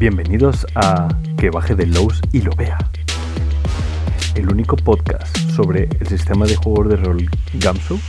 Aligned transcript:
Bienvenidos 0.00 0.66
a 0.76 1.08
Que 1.36 1.50
baje 1.50 1.74
de 1.74 1.84
Lowe's 1.84 2.22
y 2.32 2.40
lo 2.40 2.52
vea. 2.52 2.78
El 4.34 4.50
único 4.50 4.74
podcast 4.74 5.36
sobre 5.54 5.90
el 6.00 6.06
sistema 6.06 6.46
de 6.46 6.56
juegos 6.56 6.88
de 6.88 6.96
rol 6.96 7.30
Gamsu. 7.52 8.00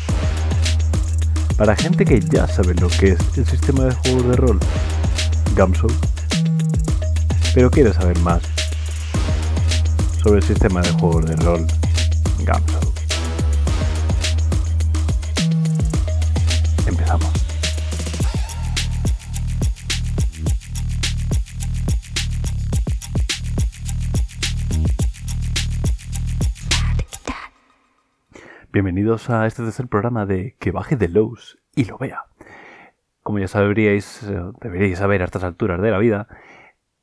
Para 1.58 1.76
gente 1.76 2.06
que 2.06 2.22
ya 2.22 2.48
sabe 2.48 2.76
lo 2.76 2.88
que 2.88 3.10
es 3.10 3.38
el 3.38 3.46
sistema 3.46 3.84
de 3.84 3.92
juegos 3.92 4.26
de 4.26 4.36
rol 4.38 4.60
Gamsu, 5.54 5.88
pero 7.54 7.70
quiere 7.70 7.92
saber 7.92 8.18
más 8.20 8.42
sobre 10.24 10.38
el 10.38 10.44
sistema 10.44 10.82
de 10.82 10.92
juegos 10.92 11.26
de 11.26 11.36
rol 11.36 11.68
Gamsu. 12.46 12.81
Bienvenidos 28.92 29.30
a 29.30 29.48
este 29.48 29.64
tercer 29.64 29.88
programa 29.88 30.26
de 30.26 30.58
Que 30.60 30.72
baje 30.72 30.98
de 30.98 31.08
Lowe's 31.08 31.58
y 31.76 31.86
lo 31.86 31.98
vea. 31.98 32.26
Como 33.24 33.40
ya 33.40 33.48
sabríais, 33.48 34.22
eh, 34.24 34.44
deberíais 34.60 34.98
saber 34.98 35.22
a 35.22 35.26
estas 35.26 35.46
alturas 35.46 35.82
de 35.82 35.92
la 35.92 35.98
vida, 35.98 36.28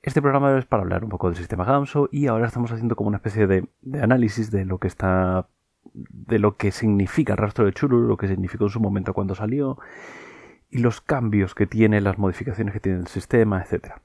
este 0.03 0.21
programa 0.21 0.59
es 0.59 0.67
para 0.67 0.83
hablar 0.83 1.03
un 1.03 1.09
poco 1.09 1.29
del 1.29 1.39
sistema 1.39 1.65
Gamso 1.65 2.11
y 2.13 2.27
ahora 2.27 2.47
estamos 2.47 2.71
haciendo 2.73 2.95
como 2.95 3.09
una 3.09 3.17
especie 3.17 3.47
de, 3.47 3.67
análisis 4.03 4.51
de 4.51 4.67
lo 4.67 4.77
que 4.77 4.87
está 4.87 5.49
de 5.95 6.39
lo 6.39 6.59
que 6.59 6.73
significa 6.73 7.33
el 7.33 7.39
rastro 7.39 7.65
de 7.65 7.73
Chulu, 7.73 8.03
lo 8.03 8.19
que 8.19 8.29
significó 8.29 8.65
en 8.65 8.71
su 8.71 8.81
momento 8.81 9.15
cuando 9.15 9.35
salió 9.35 9.79
y 10.69 10.81
los 10.81 11.01
cambios 11.01 11.55
que 11.55 11.67
tiene, 11.67 12.03
las 12.03 12.19
modificaciones 12.19 12.75
que 12.75 12.81
tiene 12.81 12.99
el 12.99 13.07
sistema, 13.07 13.63
etcétera. 13.63 14.03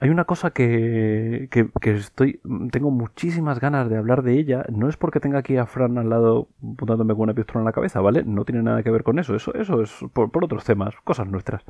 Hay 0.00 0.10
una 0.10 0.24
cosa 0.24 0.50
que, 0.50 1.48
que, 1.50 1.90
estoy. 1.90 2.40
Tengo 2.70 2.90
muchísimas 2.92 3.58
ganas 3.58 3.90
de 3.90 3.96
hablar 3.96 4.22
de 4.22 4.38
ella. 4.38 4.64
No 4.68 4.88
es 4.88 4.96
porque 4.96 5.18
tenga 5.18 5.40
aquí 5.40 5.56
a 5.56 5.66
Fran 5.66 5.98
al 5.98 6.08
lado 6.08 6.48
apuntándome 6.62 7.14
con 7.14 7.22
una 7.24 7.34
pistola 7.34 7.60
en 7.60 7.64
la 7.64 7.72
cabeza, 7.72 8.00
¿vale? 8.00 8.22
No 8.24 8.44
tiene 8.44 8.62
nada 8.62 8.84
que 8.84 8.92
ver 8.92 9.02
con 9.02 9.18
eso. 9.18 9.34
Eso, 9.34 9.52
eso 9.54 9.82
es 9.82 9.92
por, 10.12 10.30
otros 10.44 10.64
temas, 10.64 10.94
cosas 11.02 11.26
nuestras. 11.26 11.64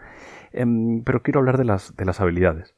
Em, 0.53 1.03
pero 1.05 1.23
quiero 1.23 1.41
hablar 1.41 1.57
de 1.57 1.65
las, 1.65 1.97
de 1.97 2.05
las 2.05 2.21
habilidades. 2.21 2.75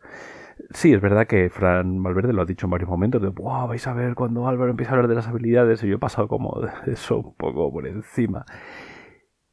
Sí, 0.73 0.93
es 0.93 1.01
verdad 1.01 1.27
que 1.27 1.51
Fran 1.51 2.01
Valverde 2.03 2.33
lo 2.33 2.43
ha 2.43 2.47
dicho 2.47 2.67
en 2.67 2.71
varios 2.71 2.89
momentos, 2.91 3.21
de, 3.21 3.29
wow, 3.29 3.67
vais 3.67 3.87
a 3.87 3.93
ver 3.93 4.15
cuando 4.15 4.47
Álvaro 4.47 4.71
empieza 4.71 4.93
a 4.93 4.95
hablar 4.95 5.09
de 5.09 5.15
las 5.17 5.27
habilidades, 5.27 5.83
y 5.83 5.89
yo 5.89 5.97
he 5.97 5.99
pasado 5.99 6.29
como 6.29 6.61
eso 6.87 7.19
un 7.19 7.35
poco 7.35 7.73
por 7.73 7.87
encima. 7.87 8.45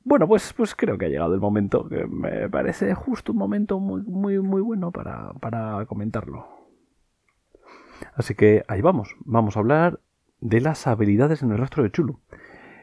Bueno, 0.08 0.26
pues, 0.26 0.54
pues 0.54 0.74
creo 0.74 0.98
que 0.98 1.08
ha 1.08 1.10
llegado 1.10 1.34
el 1.34 1.42
momento, 1.42 1.90
que 1.90 2.08
me 2.08 2.50
parece 2.50 2.94
justo 2.94 3.34
un 3.34 3.40
momento 3.40 3.78
muy, 3.82 4.04
muy, 4.04 4.40
muy 4.40 4.62
bueno 4.62 4.90
para, 4.90 5.34
para 5.34 5.86
comentarlo. 5.86 6.48
Así 8.16 8.34
que 8.34 8.64
ahí 8.70 8.80
vamos, 8.80 9.18
vamos 9.26 9.58
a 9.58 9.60
hablar 9.60 10.00
de 10.40 10.62
las 10.62 10.88
habilidades 10.88 11.44
en 11.44 11.52
el 11.52 11.58
rastro 11.58 11.84
de 11.84 11.92
Chulu. 11.92 12.22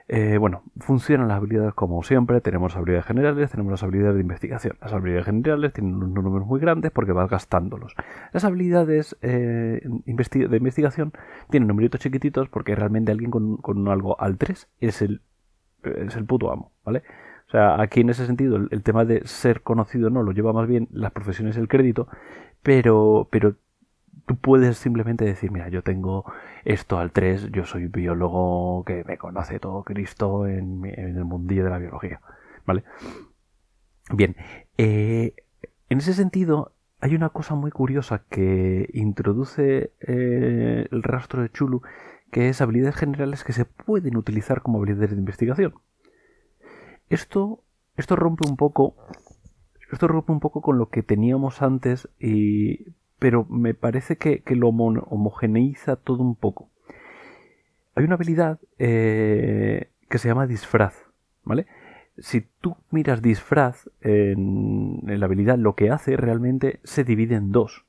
Eh, 0.06 0.36
bueno, 0.36 0.64
funcionan 0.81 1.28
las 1.28 1.39
habilidades 1.39 1.72
como 1.72 2.03
siempre. 2.03 2.42
Tenemos 2.42 2.77
habilidades 2.77 3.06
generales, 3.06 3.50
tenemos 3.50 3.70
las 3.70 3.83
habilidades 3.83 4.16
de 4.16 4.20
investigación. 4.20 4.77
Las 4.83 4.92
habilidades 4.92 5.25
generales 5.25 5.72
tienen 5.72 5.94
unos 5.94 6.11
números 6.11 6.47
muy 6.47 6.61
grandes 6.61 6.91
porque 6.91 7.12
vas 7.12 7.31
gastándolos. 7.31 7.94
Las 8.34 8.44
habilidades 8.44 9.16
eh, 9.22 9.81
de 9.83 10.56
investigación 10.59 11.14
tienen 11.48 11.69
numeritos 11.69 12.03
chiquititos 12.03 12.50
porque 12.50 12.75
realmente 12.75 13.12
alguien 13.12 13.31
con, 13.31 13.56
con 13.56 13.88
algo 13.88 14.20
al 14.20 14.36
3 14.36 14.69
es 14.81 15.00
el 15.00 15.22
es 15.84 16.16
el 16.16 16.24
puto 16.24 16.50
amo, 16.50 16.72
¿vale? 16.84 17.02
O 17.46 17.50
sea, 17.50 17.80
aquí 17.80 18.00
en 18.00 18.10
ese 18.10 18.27
sentido 18.27 18.56
el, 18.56 18.82
tema 18.82 19.04
de 19.04 19.27
ser 19.27 19.62
conocido 19.62 20.10
no 20.10 20.22
lo 20.22 20.32
lleva 20.32 20.52
más 20.52 20.66
bien 20.66 20.88
las 20.91 21.12
profesiones 21.12 21.56
el 21.56 21.68
crédito, 21.68 22.08
pero, 22.62 23.28
pero 23.30 23.54
tú 24.26 24.36
puedes 24.36 24.78
simplemente 24.78 25.24
decir, 25.24 25.50
mira, 25.50 25.69
yo 25.69 25.82
tengo 25.82 26.25
esto 26.64 26.98
al 26.98 27.12
3, 27.12 27.53
yo 27.53 27.64
soy 27.64 27.86
biólogo 27.86 28.84
que 28.84 29.04
me 29.04 29.19
conoce 29.19 29.60
todo 29.60 29.84
Cristo 29.84 30.47
en, 30.47 30.84
el 30.84 31.25
mundillo 31.25 31.64
de 31.64 31.70
la 31.70 31.78
biología, 31.78 32.20
¿vale? 32.66 32.84
Bien, 34.10 34.36
eh, 34.78 35.34
en 35.88 35.98
ese 35.98 36.14
sentido 36.14 36.72
hay 37.00 37.14
una 37.14 37.28
cosa 37.28 37.54
muy 37.54 37.70
curiosa 37.70 38.25
que 38.30 38.88
introduce 38.94 39.92
eh, 40.00 40.88
el 40.91 41.03
rastro 41.03 41.42
de 41.42 41.50
Chulu 41.50 41.82
que 42.34 42.49
es 42.49 42.61
habilidades 42.61 42.97
generales 42.97 43.45
que 43.45 43.53
se 43.53 43.65
pueden 43.65 44.17
utilizar 44.17 44.61
como 44.61 44.78
habilidades 44.78 45.12
de 45.12 45.19
investigación. 45.19 45.75
Esto, 47.09 47.62
esto 47.97 48.17
rompe 48.17 48.45
un 48.45 48.56
poco. 48.56 48.97
Esto 49.93 50.09
rompe 50.09 50.33
un 50.33 50.41
poco 50.41 50.61
con 50.61 50.77
lo 50.77 50.89
que 50.89 51.05
teníamos 51.05 51.62
antes, 51.62 52.09
y, 52.19 52.87
pero 53.21 53.45
me 53.45 53.72
parece 53.75 54.17
que, 54.17 54.43
lo 54.49 54.71
homogeneiza 54.71 55.95
todo 55.95 56.25
un 56.25 56.34
poco. 56.34 56.71
Hay 57.95 58.03
una 58.03 58.17
habilidad 58.17 58.59
eh, 58.81 59.91
que 60.11 60.19
se 60.19 60.27
llama 60.27 60.49
disfraz, 60.49 61.05
¿vale? 61.45 61.69
Si 62.19 62.49
tú 62.61 62.77
miras 62.91 63.22
disfraz 63.22 63.89
en, 64.01 65.03
en 65.06 65.21
la 65.21 65.27
habilidad, 65.27 65.56
lo 65.56 65.77
que 65.77 65.91
hace 65.93 66.16
realmente 66.16 66.81
se 66.83 67.05
divide 67.05 67.37
en 67.37 67.53
dos. 67.53 67.84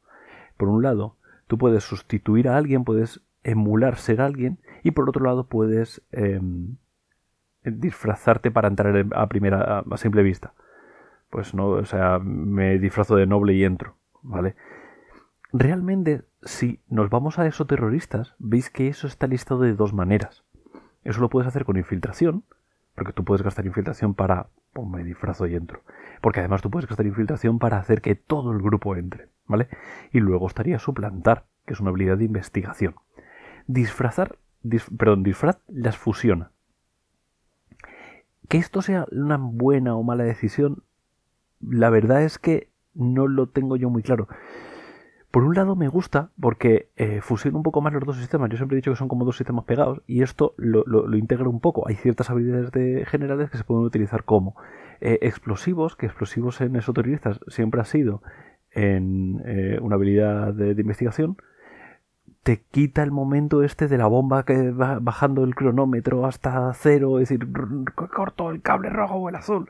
Por 0.56 0.70
un 0.70 0.84
lado, 0.84 1.16
tú 1.48 1.58
puedes 1.58 1.84
sustituir 1.84 2.48
a 2.48 2.58
alguien, 2.58 2.84
puedes 2.84 3.25
emular 3.46 3.96
ser 3.98 4.22
alguien 4.22 4.60
y 4.84 4.92
por 4.92 5.08
otro 5.08 5.24
lado 5.24 5.48
puedes 5.48 6.02
em, 6.12 6.76
disfrazarte 7.64 8.52
para 8.52 8.68
entrar 8.68 9.06
a 9.14 9.28
primera 9.30 9.80
a 9.80 9.98
simple 9.98 10.24
vista. 10.24 10.54
Pues 11.30 11.54
no, 11.54 11.70
o 11.70 11.86
sea, 11.86 12.20
me 12.20 12.78
disfrazo 12.80 13.16
de 13.16 13.28
noble 13.28 13.54
y 13.54 13.64
entro, 13.64 13.96
¿vale? 14.22 14.56
Realmente, 15.54 16.24
si 16.42 16.82
nos 16.90 17.10
vamos 17.10 17.40
a 17.40 17.46
esos 17.46 17.68
terroristas, 17.68 18.36
veis 18.40 18.70
que 18.70 18.88
eso 18.88 19.08
está 19.08 19.28
listado 19.28 19.62
de 19.62 19.74
dos 19.74 19.94
maneras. 19.94 20.44
Eso 21.04 21.22
lo 21.22 21.30
puedes 21.30 21.48
hacer 21.48 21.66
con 21.66 21.78
infiltración, 21.78 22.44
porque 22.96 23.14
tú 23.14 23.24
puedes 23.24 23.44
gastar 23.44 23.66
infiltración 23.66 24.16
para, 24.16 24.48
pues 24.74 24.88
me 24.88 25.04
disfrazo 25.04 25.46
y 25.46 25.56
entro. 25.56 25.82
Porque 26.22 26.40
además 26.40 26.62
tú 26.62 26.72
puedes 26.72 26.90
gastar 26.90 27.06
infiltración 27.06 27.60
para 27.60 27.78
hacer 27.78 28.02
que 28.02 28.16
todo 28.16 28.52
el 28.52 28.62
grupo 28.62 28.96
entre, 28.96 29.30
¿vale? 29.46 29.68
Y 30.12 30.20
luego 30.20 30.48
estaría 30.48 30.80
suplantar, 30.80 31.46
que 31.66 31.74
es 31.74 31.80
una 31.80 31.90
habilidad 31.92 32.18
de 32.18 32.26
investigación 32.26 32.96
disfrazar, 33.68 34.38
perdón, 34.98 35.24
disfraz 35.24 35.60
las 35.68 35.98
fusiona. 35.98 36.52
Que 38.48 38.58
esto 38.58 38.82
sea 38.82 39.06
una 39.12 39.38
buena 39.38 39.96
o 39.96 40.04
mala 40.04 40.24
decisión, 40.24 40.84
la 41.62 41.90
verdad 41.90 42.24
es 42.24 42.38
que 42.38 42.70
no 42.94 43.28
lo 43.28 43.48
tengo 43.50 43.76
yo 43.76 43.90
muy 43.90 44.04
claro. 44.04 44.28
Por 45.32 45.44
un 45.44 45.56
lado 45.56 45.76
me 45.76 45.90
gusta 45.90 46.32
porque 46.40 46.92
eh, 46.96 47.20
fusiona 47.22 47.58
un 47.58 47.64
poco 47.64 47.82
más 47.82 47.92
los 47.92 48.06
dos 48.06 48.18
sistemas. 48.18 48.50
Yo 48.50 48.58
siempre 48.58 48.78
he 48.78 48.80
dicho 48.80 48.92
que 48.92 48.98
son 48.98 49.10
como 49.10 49.26
dos 49.26 49.36
sistemas 49.36 49.66
pegados 49.66 50.02
y 50.08 50.22
esto 50.22 50.54
lo, 50.58 51.14
integra 51.18 51.50
un 51.50 51.60
poco. 51.60 51.88
Hay 51.88 51.96
ciertas 51.96 52.30
habilidades 52.30 52.72
de 52.72 53.06
generales 53.06 53.50
que 53.50 53.58
se 53.58 53.66
pueden 53.66 53.84
utilizar 53.84 54.24
como 54.24 54.56
eh, 55.02 55.20
explosivos, 55.24 55.98
que 55.98 56.06
explosivos 56.06 56.62
en 56.62 56.78
esoteristas 56.78 57.42
siempre 57.48 57.82
ha 57.82 57.86
sido 57.86 58.22
en 58.72 59.42
eh, 59.46 59.78
una 59.82 59.96
habilidad 59.96 60.54
de 60.54 60.80
investigación 60.80 61.38
te 62.46 62.62
quita 62.62 63.02
el 63.02 63.10
momento 63.10 63.64
este 63.64 63.88
de 63.88 63.98
la 63.98 64.06
bomba 64.06 64.46
que 64.46 64.70
va 64.70 65.00
bajando 65.00 65.44
el 65.44 65.56
cronómetro 65.56 66.28
hasta 66.28 66.72
cero, 66.76 67.18
es 67.18 67.28
decir, 67.28 67.48
corto 67.96 68.52
el 68.52 68.62
cable 68.62 68.92
rojo 68.92 69.16
o 69.16 69.30
el 69.30 69.36
azul. 69.36 69.68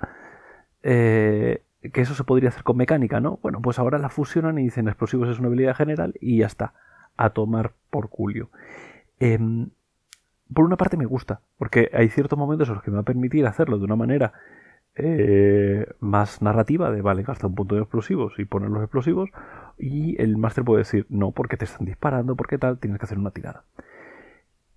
Eh, 0.83 1.63
que 1.93 2.01
eso 2.01 2.13
se 2.15 2.25
podría 2.25 2.49
hacer 2.49 2.63
con 2.63 2.75
mecánica, 2.75 3.21
¿no? 3.21 3.39
Bueno, 3.41 3.61
pues 3.61 3.79
ahora 3.79 3.97
la 3.97 4.09
fusionan 4.09 4.59
y 4.59 4.63
dicen 4.63 4.89
explosivos 4.89 5.29
es 5.29 5.39
una 5.39 5.47
habilidad 5.47 5.73
general 5.73 6.15
y 6.19 6.39
ya 6.39 6.47
está, 6.47 6.73
a 7.15 7.29
tomar 7.29 7.71
por 7.89 8.09
culio. 8.09 8.49
Em, 9.21 9.69
por 10.53 10.65
una 10.65 10.75
parte 10.75 10.97
me 10.97 11.05
gusta, 11.05 11.39
porque 11.57 11.89
hay 11.93 12.09
ciertos 12.09 12.37
momentos 12.37 12.67
en 12.67 12.73
los 12.75 12.83
que 12.83 12.91
me 12.91 12.95
va 12.95 13.01
a 13.03 13.05
permitir 13.05 13.47
hacerlo 13.47 13.77
de 13.77 13.85
una 13.85 13.95
manera 13.95 14.33
eh, 14.97 15.87
más 15.99 16.41
narrativa 16.41 16.89
de, 16.89 17.01
vale, 17.01 17.23
gasta 17.23 17.47
un 17.47 17.55
punto 17.55 17.75
de 17.75 17.81
explosivos 17.81 18.39
y 18.39 18.45
poner 18.45 18.69
los 18.69 18.81
explosivos, 18.81 19.29
y 19.77 20.21
el 20.21 20.37
máster 20.37 20.63
puede 20.63 20.79
decir, 20.79 21.05
no, 21.09 21.31
porque 21.31 21.57
te 21.57 21.65
están 21.65 21.85
disparando, 21.85 22.35
porque 22.35 22.57
tal, 22.57 22.79
tienes 22.79 22.99
que 22.99 23.05
hacer 23.05 23.19
una 23.19 23.31
tirada. 23.31 23.65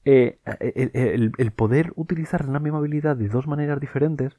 Eh, 0.04 0.38
el, 0.54 1.52
poder 1.52 1.92
utilizar 1.94 2.48
la 2.48 2.60
misma 2.60 2.78
habilidad 2.78 3.16
de 3.16 3.28
dos 3.28 3.46
maneras 3.46 3.78
diferentes 3.78 4.38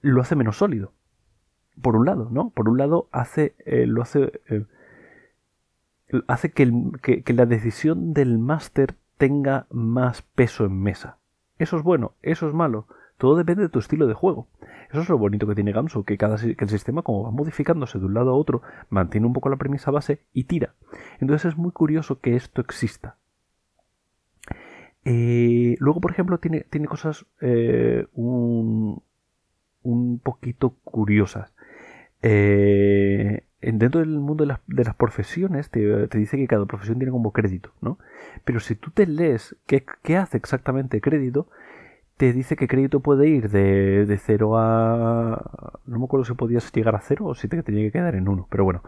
lo 0.00 0.20
hace 0.20 0.36
menos 0.36 0.58
sólido. 0.58 0.92
Por 1.80 1.96
un 1.96 2.06
lado, 2.06 2.28
¿no? 2.30 2.50
Por 2.50 2.68
un 2.68 2.78
lado 2.78 3.08
hace, 3.12 3.54
eh, 3.64 3.86
lo 3.86 4.02
hace, 4.02 4.32
hace 6.26 6.50
que 6.50 7.34
la 7.34 7.46
decisión 7.46 8.12
del 8.14 8.38
máster 8.38 8.96
tenga 9.16 9.66
más 9.70 10.22
peso 10.22 10.64
en 10.64 10.80
mesa. 10.80 11.18
Eso 11.58 11.76
es 11.76 11.82
bueno, 11.82 12.14
eso 12.22 12.48
es 12.48 12.54
malo. 12.54 12.86
Todo 13.18 13.36
depende 13.36 13.62
de 13.62 13.68
tu 13.68 13.78
estilo 13.78 14.06
de 14.06 14.14
juego. 14.14 14.48
Eso 14.90 15.00
es 15.00 15.08
lo 15.08 15.18
bonito 15.18 15.46
que 15.46 15.54
tiene 15.54 15.72
Gamsu, 15.72 16.04
que, 16.04 16.18
cada, 16.18 16.36
que 16.36 16.56
el 16.58 16.68
sistema, 16.68 17.02
como 17.02 17.24
va 17.24 17.30
modificándose 17.30 17.98
de 17.98 18.04
un 18.04 18.14
lado 18.14 18.30
a 18.30 18.34
otro, 18.34 18.62
mantiene 18.88 19.26
un 19.26 19.32
poco 19.32 19.48
la 19.48 19.56
premisa 19.56 19.90
base 19.90 20.20
y 20.32 20.44
tira. 20.44 20.74
Entonces 21.20 21.52
es 21.52 21.58
muy 21.58 21.72
curioso 21.72 22.20
que 22.20 22.36
esto 22.36 22.60
exista. 22.60 23.16
Eh, 25.04 25.76
luego, 25.78 26.00
por 26.00 26.10
ejemplo, 26.10 26.38
tiene, 26.38 26.62
tiene 26.68 26.88
cosas 26.88 27.26
eh, 27.40 28.06
un, 28.12 29.02
un, 29.82 30.18
poquito 30.18 30.76
curiosas. 30.82 31.54
Eh, 32.22 33.46
dentro 33.60 34.00
del 34.00 34.18
mundo 34.18 34.44
de 34.44 34.84
las, 34.84 34.94
profesiones 34.96 35.70
te, 35.70 36.08
dice 36.08 36.36
que 36.36 36.48
cada 36.48 36.66
profesión 36.66 36.98
tiene 36.98 37.12
como 37.12 37.32
crédito, 37.32 37.72
¿no? 37.80 37.98
Pero 38.44 38.60
si 38.60 38.74
tú 38.74 38.90
te 38.90 39.06
lees 39.06 39.56
qué, 39.66 39.84
qué 40.02 40.16
hace 40.16 40.36
exactamente 40.36 41.00
crédito, 41.00 41.48
te 42.16 42.32
dice 42.32 42.56
que 42.56 42.68
crédito 42.68 43.00
puede 43.00 43.28
ir 43.28 43.50
de, 43.50 44.06
de 44.06 44.18
0 44.18 44.58
a... 44.58 45.80
No 45.86 45.98
me 45.98 46.04
acuerdo 46.06 46.24
si 46.24 46.34
podías 46.34 46.72
llegar 46.72 46.94
a 46.94 47.00
0 47.00 47.26
o 47.26 47.34
si 47.34 47.48
te 47.48 47.62
tenía 47.62 47.84
que 47.84 47.92
quedar 47.92 48.14
en 48.14 48.28
1, 48.28 48.48
pero 48.50 48.64
bueno, 48.64 48.82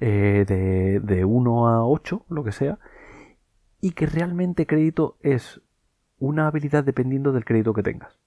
eh, 0.00 0.44
de, 0.46 1.00
de 1.00 1.24
1 1.24 1.68
a 1.68 1.86
8, 1.86 2.26
lo 2.28 2.42
que 2.42 2.52
sea, 2.52 2.78
y 3.80 3.92
que 3.92 4.06
realmente 4.06 4.66
crédito 4.66 5.16
es 5.22 5.60
una 6.18 6.48
habilidad 6.48 6.84
dependiendo 6.84 7.32
del 7.32 7.44
crédito 7.44 7.72
que 7.72 7.82
tengas. 7.82 8.18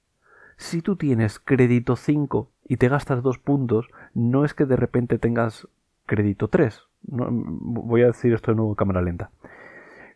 Si 0.58 0.82
tú 0.82 0.96
tienes 0.96 1.40
crédito 1.40 1.98
5 1.98 2.50
y 2.68 2.78
te 2.78 2.88
gastas 2.88 3.22
2 3.22 3.38
puntos, 3.40 3.90
no 4.14 4.46
es 4.46 4.54
que 4.54 4.66
de 4.66 4.78
repente 4.78 5.18
tengas 5.18 5.68
crédito 6.06 6.48
3. 6.48 6.82
voy 7.04 8.04
a 8.04 8.08
decir 8.08 8.34
esto 8.34 8.52
de 8.52 8.56
nuevo 8.56 8.72
en 8.72 8.76
cámara 8.76 9.02
lenta. 9.02 9.32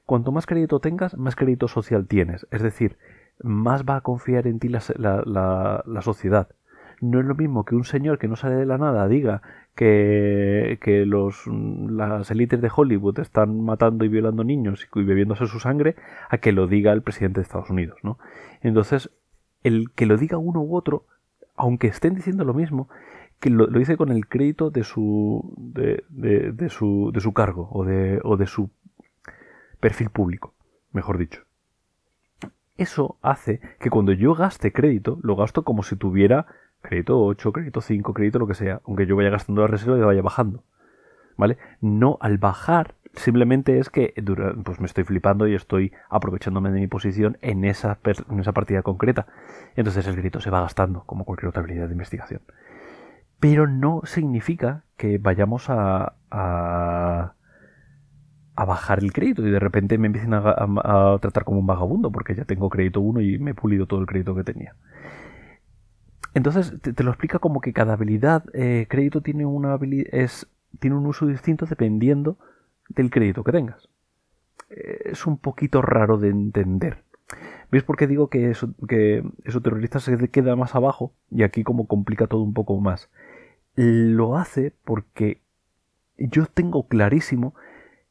Cuanto 0.05 0.31
más 0.31 0.45
crédito 0.45 0.79
tengas, 0.79 1.17
más 1.17 1.35
crédito 1.35 1.67
social 1.67 2.07
tienes. 2.07 2.47
Es 2.51 2.61
decir, 2.61 2.97
más 3.41 3.83
va 3.83 3.97
a 3.97 4.01
confiar 4.01 4.47
en 4.47 4.59
ti 4.59 4.69
la, 4.69 4.81
la, 4.95 6.01
sociedad. 6.01 6.49
No 7.01 7.19
es 7.19 7.25
lo 7.25 7.35
mismo 7.35 7.63
que 7.63 7.75
un 7.75 7.85
señor 7.85 8.17
que 8.17 8.27
no 8.27 8.35
sale 8.35 8.55
de 8.55 8.65
la 8.65 8.77
nada 8.77 9.07
diga 9.07 9.41
que, 9.75 10.79
que 10.81 11.05
los, 11.05 11.47
las 11.47 12.29
élites 12.31 12.61
de 12.61 12.71
Hollywood 12.75 13.19
están 13.19 13.61
matando 13.63 14.03
y 14.03 14.09
violando 14.09 14.43
niños 14.43 14.87
y 14.93 15.03
bebiéndose 15.03 15.47
su 15.47 15.59
sangre, 15.59 15.95
a 16.29 16.39
que 16.39 16.51
lo 16.51 16.67
diga 16.67 16.91
el 16.91 17.01
presidente 17.01 17.39
de 17.39 17.43
Estados 17.43 17.69
Unidos. 17.69 17.97
¿no? 18.03 18.19
Entonces, 18.61 19.09
el 19.63 19.91
que 19.91 20.05
lo 20.05 20.17
diga 20.17 20.37
uno 20.37 20.61
u 20.61 20.75
otro, 20.75 21.05
aunque 21.55 21.87
estén 21.87 22.15
diciendo 22.15 22.43
lo 22.43 22.53
mismo, 22.53 22.89
que 23.39 23.49
lo, 23.49 23.67
dice 23.67 23.95
con 23.95 24.11
el 24.11 24.27
crédito 24.27 24.69
de 24.69 24.83
su, 24.83 25.53
de, 25.57 26.03
de, 26.09 26.69
su, 26.69 27.11
de 27.13 27.21
su 27.21 27.33
cargo 27.33 27.69
o 27.71 27.85
de, 27.85 28.19
o 28.23 28.35
de 28.35 28.47
su 28.47 28.69
perfil 29.79 30.09
público, 30.09 30.53
mejor 30.91 31.17
dicho. 31.17 31.48
Eso 32.79 33.17
hace 33.21 33.59
que 33.77 33.89
cuando 33.89 34.13
yo 34.13 34.33
gaste 34.33 34.71
crédito, 34.71 35.19
lo 35.21 35.35
gasto 35.35 35.65
como 35.65 35.83
si 35.83 35.97
tuviera 35.97 36.45
crédito 36.81 37.21
8, 37.21 37.51
crédito 37.51 37.81
5, 37.81 38.13
crédito 38.13 38.39
lo 38.39 38.47
que 38.47 38.53
sea, 38.53 38.79
aunque 38.87 39.05
yo 39.05 39.17
vaya 39.17 39.29
gastando 39.29 39.61
la 39.61 39.67
reserva 39.67 39.97
y 39.97 40.01
vaya 40.01 40.21
bajando. 40.21 40.63
¿Vale? 41.35 41.57
No 41.81 42.17
al 42.21 42.37
bajar, 42.37 42.95
simplemente 43.15 43.79
es 43.79 43.89
que 43.89 44.13
pues 44.63 44.79
me 44.79 44.85
estoy 44.85 45.03
flipando 45.03 45.45
y 45.45 45.55
estoy 45.55 45.91
aprovechándome 46.09 46.71
de 46.71 46.79
mi 46.79 46.87
posición 46.87 47.37
en 47.41 47.65
esa, 47.65 47.99
en 48.29 48.39
esa 48.39 48.53
partida 48.53 48.81
concreta. 48.81 49.27
Entonces 49.75 50.07
el 50.07 50.13
crédito 50.13 50.39
se 50.39 50.49
va 50.49 50.61
gastando, 50.61 51.03
como 51.05 51.25
cualquier 51.25 51.49
otra 51.49 51.61
habilidad 51.61 51.87
de 51.87 51.93
investigación. 51.93 52.41
Pero 53.41 53.67
no 53.67 54.03
significa 54.05 54.83
que 54.95 55.17
vayamos 55.17 55.69
a, 55.69 56.13
a 56.31 57.33
a 58.59 58.65
bajar 58.65 58.99
el 59.01 59.13
crédito 59.13 59.47
y 59.47 59.51
de 59.51 59.59
repente 59.59 59.97
me 59.97 60.07
empiecen 60.07 60.33
a, 60.33 61.17
tratar 61.21 61.45
como 61.45 61.59
un 61.61 61.65
vagabundo 61.65 62.11
porque 62.11 62.35
ya 62.35 62.43
tengo 62.43 62.69
crédito 62.69 62.99
1 62.99 63.21
y 63.21 63.39
me 63.39 63.51
he 63.51 63.53
pulido 63.53 63.85
todo 63.85 64.01
el 64.01 64.05
crédito 64.05 64.35
que 64.35 64.43
tenía. 64.43 64.75
Entonces 66.33 66.73
te, 66.81 67.03
lo 67.03 67.11
explica 67.11 67.39
como 67.39 67.61
que 67.61 67.71
cada 67.71 67.93
habilidad, 67.93 68.43
eh, 68.53 68.85
crédito 68.89 69.21
tiene 69.21 69.45
una 69.45 69.79
es, 70.11 70.45
tiene 70.79 70.97
un 70.97 71.05
uso 71.05 71.25
distinto 71.25 71.67
dependiendo 71.67 72.37
del 72.89 73.09
crédito 73.09 73.45
que 73.45 73.53
tengas. 73.53 73.87
Es 74.69 75.25
un 75.25 75.37
poquito 75.37 75.81
raro 75.81 76.17
de 76.17 76.27
entender. 76.27 77.05
¿Veis 77.71 77.85
por 77.85 77.95
qué 77.95 78.07
digo 78.07 78.29
que 78.29 78.51
eso, 78.51 78.73
que 78.89 79.23
eso 79.45 79.61
terrorista 79.61 80.01
se 80.01 80.17
queda 80.27 80.57
más 80.57 80.75
abajo? 80.75 81.13
Y 81.31 81.43
aquí 81.43 81.63
como 81.63 81.87
complica 81.87 82.27
todo 82.27 82.41
un 82.41 82.53
poco 82.53 82.77
más. 82.81 83.09
Lo 83.75 84.35
hace 84.35 84.73
porque 84.83 85.41
yo 86.17 86.45
tengo 86.47 86.89
clarísimo 86.89 87.55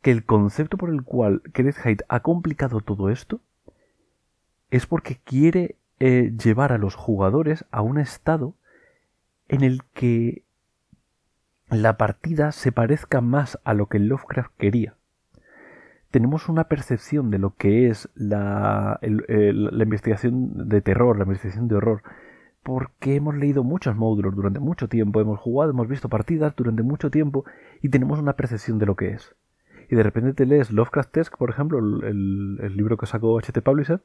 que 0.03 0.11
el 0.11 0.25
concepto 0.25 0.77
por 0.77 0.91
el 0.91 1.03
cual 1.03 1.43
Kenneth 1.53 1.79
Haidt 1.85 2.03
ha 2.09 2.21
complicado 2.21 2.81
todo 2.81 3.11
esto 3.11 3.41
es 4.71 4.87
porque 4.87 5.19
quiere 5.25 5.77
eh, 5.99 6.33
llevar 6.43 6.73
a 6.73 6.79
los 6.79 6.95
jugadores 6.95 7.65
a 7.71 7.83
un 7.83 7.99
estado 7.99 8.55
en 9.49 9.63
el 9.63 9.83
que 9.95 10.43
la 11.71 11.97
partida 11.97 12.53
se 12.53 12.73
parezca 12.73 13.21
más 13.21 13.59
a 13.65 13.75
lo 13.75 13.87
que 13.87 13.99
Lovecraft 13.99 14.53
quería. 14.57 14.95
Tenemos 16.11 16.49
una 16.49 16.65
percepción 16.65 17.31
de 17.31 17.39
lo 17.39 17.55
que 17.57 17.89
es 17.89 18.09
la, 18.15 18.99
la 19.03 19.83
investigación 19.83 20.69
de 20.69 20.81
terror, 20.81 21.19
la 21.19 21.25
investigación 21.25 21.69
de 21.69 21.77
horror, 21.77 22.03
porque 22.63 23.17
hemos 23.17 23.35
leído 23.35 23.65
muchos 23.65 23.95
módulos 23.97 24.35
durante 24.35 24.61
mucho 24.61 24.89
tiempo, 24.89 25.21
hemos 25.21 25.39
jugado, 25.39 25.73
hemos 25.73 25.89
visto 25.89 26.09
partidas 26.09 26.55
durante 26.57 26.83
mucho 26.83 27.11
tiempo 27.11 27.45
y 27.83 27.91
tenemos 27.91 28.19
una 28.19 28.37
percepción 28.37 28.79
de 28.79 28.87
lo 28.87 28.97
que 28.97 29.11
es 29.11 29.35
y 29.89 29.97
de 29.97 30.03
repente 30.03 30.35
te 30.35 30.47
lees 30.47 30.71
Lovecraft 30.71 31.17
por 31.39 31.51
ejemplo, 31.51 31.79
el, 31.79 32.77
libro 32.77 32.97
que 32.97 33.07
sacó 33.07 33.41
HT 33.41 33.63
Publisher, 33.63 34.01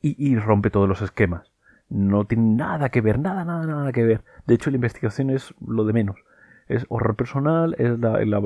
y, 0.00 0.36
rompe 0.36 0.70
todos 0.70 0.88
los 0.88 1.02
esquemas. 1.02 1.50
No 1.88 2.24
tiene 2.24 2.54
nada 2.54 2.88
que 2.88 3.00
ver, 3.00 3.18
nada, 3.18 3.44
nada, 3.44 3.66
nada 3.66 3.92
que 3.92 4.04
ver. 4.04 4.22
De 4.46 4.54
hecho, 4.54 4.70
la 4.70 4.76
investigación 4.76 5.30
es 5.30 5.54
lo 5.66 5.84
de 5.84 5.92
menos. 5.92 6.16
Es 6.68 6.86
horror 6.88 7.16
personal, 7.16 7.74
es 7.78 7.98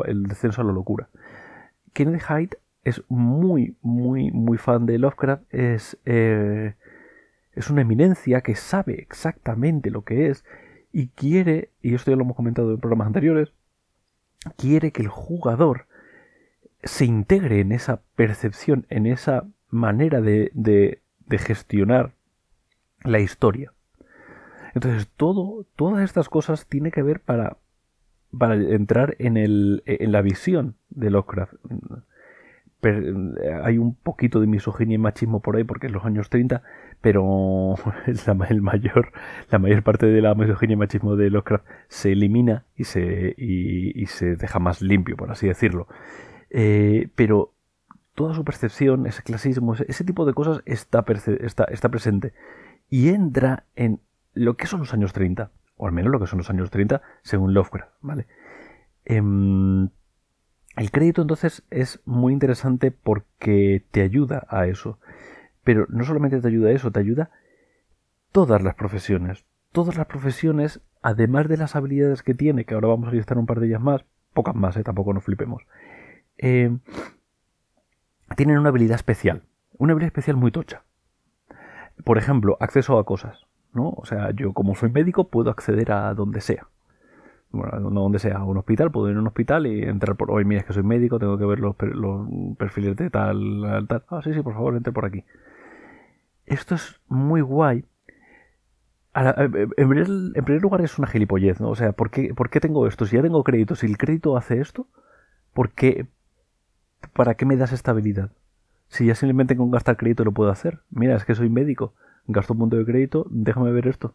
el 0.06 0.22
descenso 0.24 0.62
a 0.62 0.64
la 0.64 0.72
locura. 0.72 1.08
Kenneth 1.92 2.22
Hyde 2.22 2.58
es 2.84 3.02
muy, 3.08 3.76
muy, 3.82 4.30
muy 4.30 4.56
fan 4.56 4.86
de 4.86 4.98
Lovecraft. 4.98 5.42
Es, 5.50 5.98
eh, 6.06 6.74
es 7.52 7.68
una 7.68 7.82
eminencia 7.82 8.40
que 8.40 8.54
sabe 8.54 8.94
exactamente 8.94 9.90
lo 9.90 10.02
que 10.02 10.28
es 10.28 10.44
y 10.90 11.08
quiere, 11.08 11.70
y 11.82 11.94
esto 11.94 12.10
ya 12.10 12.16
lo 12.16 12.24
hemos 12.24 12.36
comentado 12.36 12.70
en 12.72 12.80
programas 12.80 13.08
anteriores, 13.08 13.52
quiere 14.56 14.90
que 14.90 15.02
el 15.02 15.08
jugador 15.08 15.86
se 16.82 17.04
integre 17.04 17.60
en 17.60 17.72
esa 17.72 18.02
percepción, 18.16 18.86
en 18.90 19.06
esa 19.06 19.46
manera 19.70 20.20
de, 20.20 21.00
gestionar 21.30 22.12
la 23.02 23.20
historia. 23.20 23.72
Entonces, 24.74 25.08
todo, 25.16 25.66
todas 25.76 26.04
estas 26.04 26.28
cosas 26.28 26.66
tiene 26.66 26.90
que 26.90 27.02
ver 27.02 27.20
para, 27.20 27.56
para 28.36 28.54
entrar 28.54 29.16
en, 29.18 29.36
el, 29.36 29.82
en 29.86 30.12
la 30.12 30.22
visión 30.22 30.76
de 30.90 31.10
Lovecraft. 31.10 31.54
hay 33.64 33.78
un 33.78 33.94
poquito 33.94 34.40
de 34.40 34.46
misoginia 34.46 34.96
y 34.96 34.98
machismo 34.98 35.40
por 35.40 35.56
ahí 35.56 35.64
porque 35.64 35.86
es 35.86 35.92
los 35.92 36.04
años 36.04 36.28
30, 36.28 36.62
pero 37.00 37.76
la, 38.26 38.34
mayor, 38.34 39.12
la 39.50 39.58
mayor 39.58 39.82
parte 39.82 40.06
de 40.06 40.20
la 40.20 40.34
misoginia 40.34 40.74
y 40.74 40.78
machismo 40.78 41.16
de 41.16 41.30
Lovecraft 41.30 41.64
se 41.88 42.12
elimina 42.12 42.66
y 42.76 42.84
se, 42.84 43.34
y 43.38 44.04
se 44.06 44.36
deja 44.36 44.58
más 44.58 44.82
limpio, 44.82 45.16
por 45.16 45.30
así 45.30 45.46
decirlo. 45.46 45.86
Eh, 46.54 47.08
pero 47.14 47.54
toda 48.14 48.34
su 48.34 48.44
percepción, 48.44 49.06
ese 49.06 49.22
clasismo, 49.22 49.74
ese, 49.74 50.04
tipo 50.04 50.26
de 50.26 50.34
cosas 50.34 50.62
está, 50.66 51.04
está, 51.40 51.64
está, 51.64 51.88
presente. 51.88 52.34
Y 52.90 53.08
entra 53.08 53.64
en 53.74 54.00
lo 54.34 54.56
que 54.56 54.66
son 54.66 54.80
los 54.80 54.92
años 54.92 55.14
30, 55.14 55.50
o 55.76 55.86
al 55.86 55.92
menos 55.92 56.12
lo 56.12 56.20
que 56.20 56.26
son 56.26 56.38
los 56.38 56.50
años 56.50 56.70
30, 56.70 57.00
según 57.22 57.54
Lovecraft, 57.54 57.94
¿vale? 58.02 58.26
Em, 59.06 59.88
el 60.76 60.90
crédito 60.90 61.22
entonces 61.22 61.64
es 61.70 62.00
muy 62.04 62.34
interesante 62.34 62.90
porque 62.90 63.84
te 63.90 64.02
ayuda 64.02 64.46
a 64.48 64.66
eso. 64.66 64.98
Pero 65.64 65.86
no 65.88 66.04
solamente 66.04 66.40
te 66.40 66.48
ayuda 66.48 66.68
a 66.68 66.72
eso, 66.72 66.90
te 66.90 67.00
ayuda 67.00 67.30
todas 68.30 68.62
las 68.62 68.74
profesiones. 68.74 69.46
Todas 69.72 69.96
las 69.96 70.06
profesiones, 70.06 70.82
además 71.00 71.48
de 71.48 71.56
las 71.56 71.76
habilidades 71.76 72.22
que 72.22 72.34
tiene, 72.34 72.66
que 72.66 72.74
ahora 72.74 72.88
vamos 72.88 73.08
a 73.08 73.12
listar 73.12 73.38
un 73.38 73.46
par 73.46 73.60
de 73.60 73.68
ellas 73.68 73.80
más, 73.80 74.04
pocas 74.34 74.54
más, 74.54 74.76
¿eh? 74.76 74.82
tampoco 74.82 75.14
nos 75.14 75.24
flipemos. 75.24 75.62
Eh, 76.42 76.76
tienen 78.36 78.58
una 78.58 78.70
habilidad 78.70 78.96
especial, 78.96 79.42
una 79.78 79.92
habilidad 79.92 80.08
especial 80.08 80.36
muy 80.36 80.50
tocha. 80.50 80.82
Por 82.04 82.18
ejemplo, 82.18 82.56
acceso 82.58 82.98
a 82.98 83.04
cosas, 83.04 83.46
¿no? 83.72 83.90
O 83.90 84.04
sea, 84.04 84.32
yo 84.32 84.52
como 84.52 84.74
soy 84.74 84.90
médico 84.90 85.28
puedo 85.28 85.50
acceder 85.50 85.92
a 85.92 86.12
donde 86.14 86.40
sea. 86.40 86.66
Bueno, 87.50 87.90
no 87.90 88.00
donde 88.00 88.18
sea, 88.18 88.38
a 88.38 88.44
un 88.44 88.56
hospital, 88.56 88.90
puedo 88.90 89.08
ir 89.10 89.16
a 89.16 89.20
un 89.20 89.26
hospital 89.28 89.66
y 89.66 89.82
entrar 89.82 90.16
por, 90.16 90.32
oye, 90.32 90.44
mira, 90.44 90.62
es 90.62 90.66
que 90.66 90.72
soy 90.72 90.82
médico, 90.82 91.20
tengo 91.20 91.38
que 91.38 91.44
ver 91.44 91.60
los, 91.60 91.76
perfiles 92.56 92.96
de 92.96 93.10
tal, 93.10 93.86
tal. 93.88 94.04
Ah, 94.08 94.20
sí, 94.24 94.34
sí, 94.34 94.42
por 94.42 94.54
favor, 94.54 94.74
entre 94.74 94.92
por 94.92 95.04
aquí. 95.04 95.24
Esto 96.46 96.74
es 96.74 97.00
muy 97.08 97.40
guay. 97.40 97.84
En 99.14 99.88
primer, 99.88 100.62
lugar 100.62 100.80
es 100.80 100.98
una 100.98 101.06
gilipollez, 101.06 101.60
¿no? 101.60 101.68
O 101.68 101.76
sea, 101.76 101.92
¿por 101.92 102.10
qué, 102.10 102.34
¿por 102.34 102.50
qué 102.50 102.58
tengo 102.58 102.88
esto? 102.88 103.04
Si 103.04 103.14
ya 103.14 103.22
tengo 103.22 103.44
crédito, 103.44 103.76
si 103.76 103.86
el 103.86 103.98
crédito 103.98 104.36
hace 104.36 104.58
esto, 104.58 104.88
¿por 105.52 105.70
qué, 105.70 106.06
¿para 107.08 107.34
qué 107.34 107.46
me 107.46 107.56
das 107.56 107.72
esta 107.72 107.90
habilidad? 107.90 108.30
Si 108.88 109.06
ya 109.06 109.14
simplemente 109.14 109.56
con 109.56 109.70
gastar 109.70 109.96
crédito 109.96 110.24
lo 110.24 110.32
puedo 110.32 110.50
hacer. 110.50 110.80
Mira, 110.90 111.16
es 111.16 111.24
que 111.24 111.34
soy 111.34 111.48
médico, 111.48 111.94
gasto 112.26 112.52
un 112.52 112.60
punto 112.60 112.76
de 112.76 112.84
crédito, 112.84 113.26
déjame 113.30 113.72
ver 113.72 113.86
esto. 113.86 114.14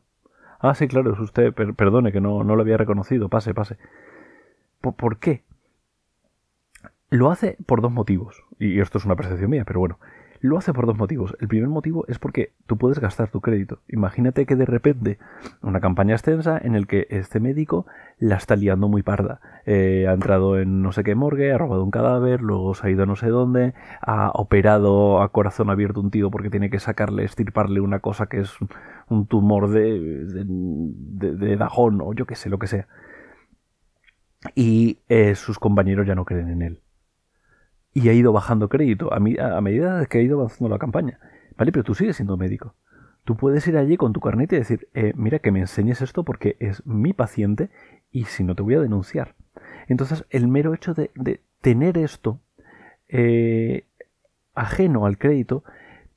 Ah, 0.60 0.74
sí, 0.75 0.88
claro, 0.88 1.13
es 1.13 1.20
usted, 1.20 1.53
perdone 1.53 2.12
que 2.12 2.22
no, 2.22 2.44
no 2.44 2.56
lo 2.56 2.62
había 2.62 2.77
reconocido, 2.77 3.29
pase, 3.29 3.53
pase. 3.53 3.77
¿Por, 4.82 5.17
qué? 5.17 5.44
Lo 7.10 7.32
hace 7.32 7.58
por 7.65 7.82
dos 7.82 7.91
motivos, 7.91 8.44
y 8.60 8.79
esto 8.79 8.98
es 8.98 9.06
una 9.06 9.15
percepción 9.15 9.50
mía, 9.50 9.65
pero 9.65 9.79
bueno. 9.79 10.00
Lo 10.39 10.58
hace 10.58 10.74
por 10.74 10.86
dos 10.86 10.98
motivos. 10.98 11.36
El 11.39 11.48
primer 11.48 11.70
motivo 11.70 12.06
es 12.08 12.20
porque 12.20 12.53
tú 12.65 12.77
puedes 12.77 13.00
gastar 13.00 13.29
tu 13.29 13.41
crédito. 13.41 13.79
Imagínate 13.88 14.46
que 14.46 14.56
de 14.56 14.65
repente 14.65 15.17
una 15.62 15.79
campaña 15.79 16.13
extensa 16.13 16.58
en 16.58 16.75
el 16.75 16.88
que 16.88 17.08
este 17.10 17.39
médico 17.39 17.86
la 18.20 18.36
está 18.36 18.56
liando 18.56 18.88
muy 18.88 19.03
parda. 19.03 19.39
Eh, 19.65 20.06
ha 20.08 20.13
entrado 20.13 20.60
en 20.60 20.82
no 20.82 20.91
sé 20.91 21.03
qué 21.03 21.15
morgue, 21.15 21.51
ha 21.51 21.58
robado 21.58 21.84
un 21.84 21.91
cadáver, 21.91 22.41
luego 22.41 22.74
se 22.75 22.88
ha 22.88 22.89
ido 22.89 23.03
a 23.03 23.06
no 23.06 23.15
sé 23.15 23.27
dónde, 23.27 23.74
ha 24.01 24.32
operado 24.34 25.22
a 25.22 25.32
corazón 25.32 25.70
abierto 25.70 26.00
un 26.00 26.12
tío 26.12 26.29
porque 26.32 26.50
tiene 26.50 26.70
que 26.70 26.79
sacarle, 26.79 27.24
estirparle 27.24 27.79
una 27.82 28.00
cosa 28.00 28.27
que 28.27 28.41
es 28.41 28.53
un 29.10 29.27
tumor 29.27 29.70
de, 29.70 30.25
de, 30.25 31.36
de, 31.36 31.58
dajón 31.58 32.01
o 32.01 32.13
yo 32.13 32.25
qué 32.25 32.36
sé, 32.36 32.50
lo 32.50 32.60
que 32.60 32.67
sea. 32.67 32.88
Y 34.56 35.00
eh, 35.10 35.36
sus 35.36 35.60
compañeros 35.60 36.06
ya 36.06 36.15
no 36.15 36.25
creen 36.25 36.50
en 36.50 36.62
él 36.62 36.82
y 37.94 38.10
ha 38.10 38.13
ido 38.13 38.32
bajando 38.32 38.70
crédito 38.70 39.12
a, 39.12 39.17
a 39.17 39.62
medida 39.62 40.06
que 40.06 40.20
ha 40.20 40.22
ido 40.22 40.39
avanzando 40.39 40.70
la 40.70 40.79
campaña. 40.79 41.20
¿Vale? 41.58 41.72
Pero 41.72 41.84
tú 41.84 41.96
sigues 41.96 42.15
siendo 42.15 42.38
médico. 42.38 42.75
Tú 43.24 43.36
puedes 43.36 43.67
ir 43.67 43.75
allí 43.75 43.98
con 43.98 44.13
tu 44.13 44.22
carnet 44.22 44.53
y 44.53 44.56
decir, 44.56 44.88
eh, 44.94 45.12
mira 45.15 45.39
que 45.39 45.51
me 45.51 45.60
enseñes 45.60 46.01
esto 46.01 46.24
porque 46.24 46.56
es 46.60 46.86
mi 46.86 47.12
paciente 47.12 47.70
y 48.10 48.24
si 48.24 48.44
no 48.44 48.56
te 48.56 48.62
voy 48.62 48.75
a 48.75 48.79
denunciar. 48.79 49.36
Entonces, 49.88 50.25
el 50.29 50.48
mero 50.48 50.74
hecho 50.74 50.94
de, 50.94 51.12
tener 51.60 51.98
esto 51.98 52.39
eh, 53.10 53.86
ajeno 54.53 55.06
al 55.06 55.17
crédito 55.17 55.63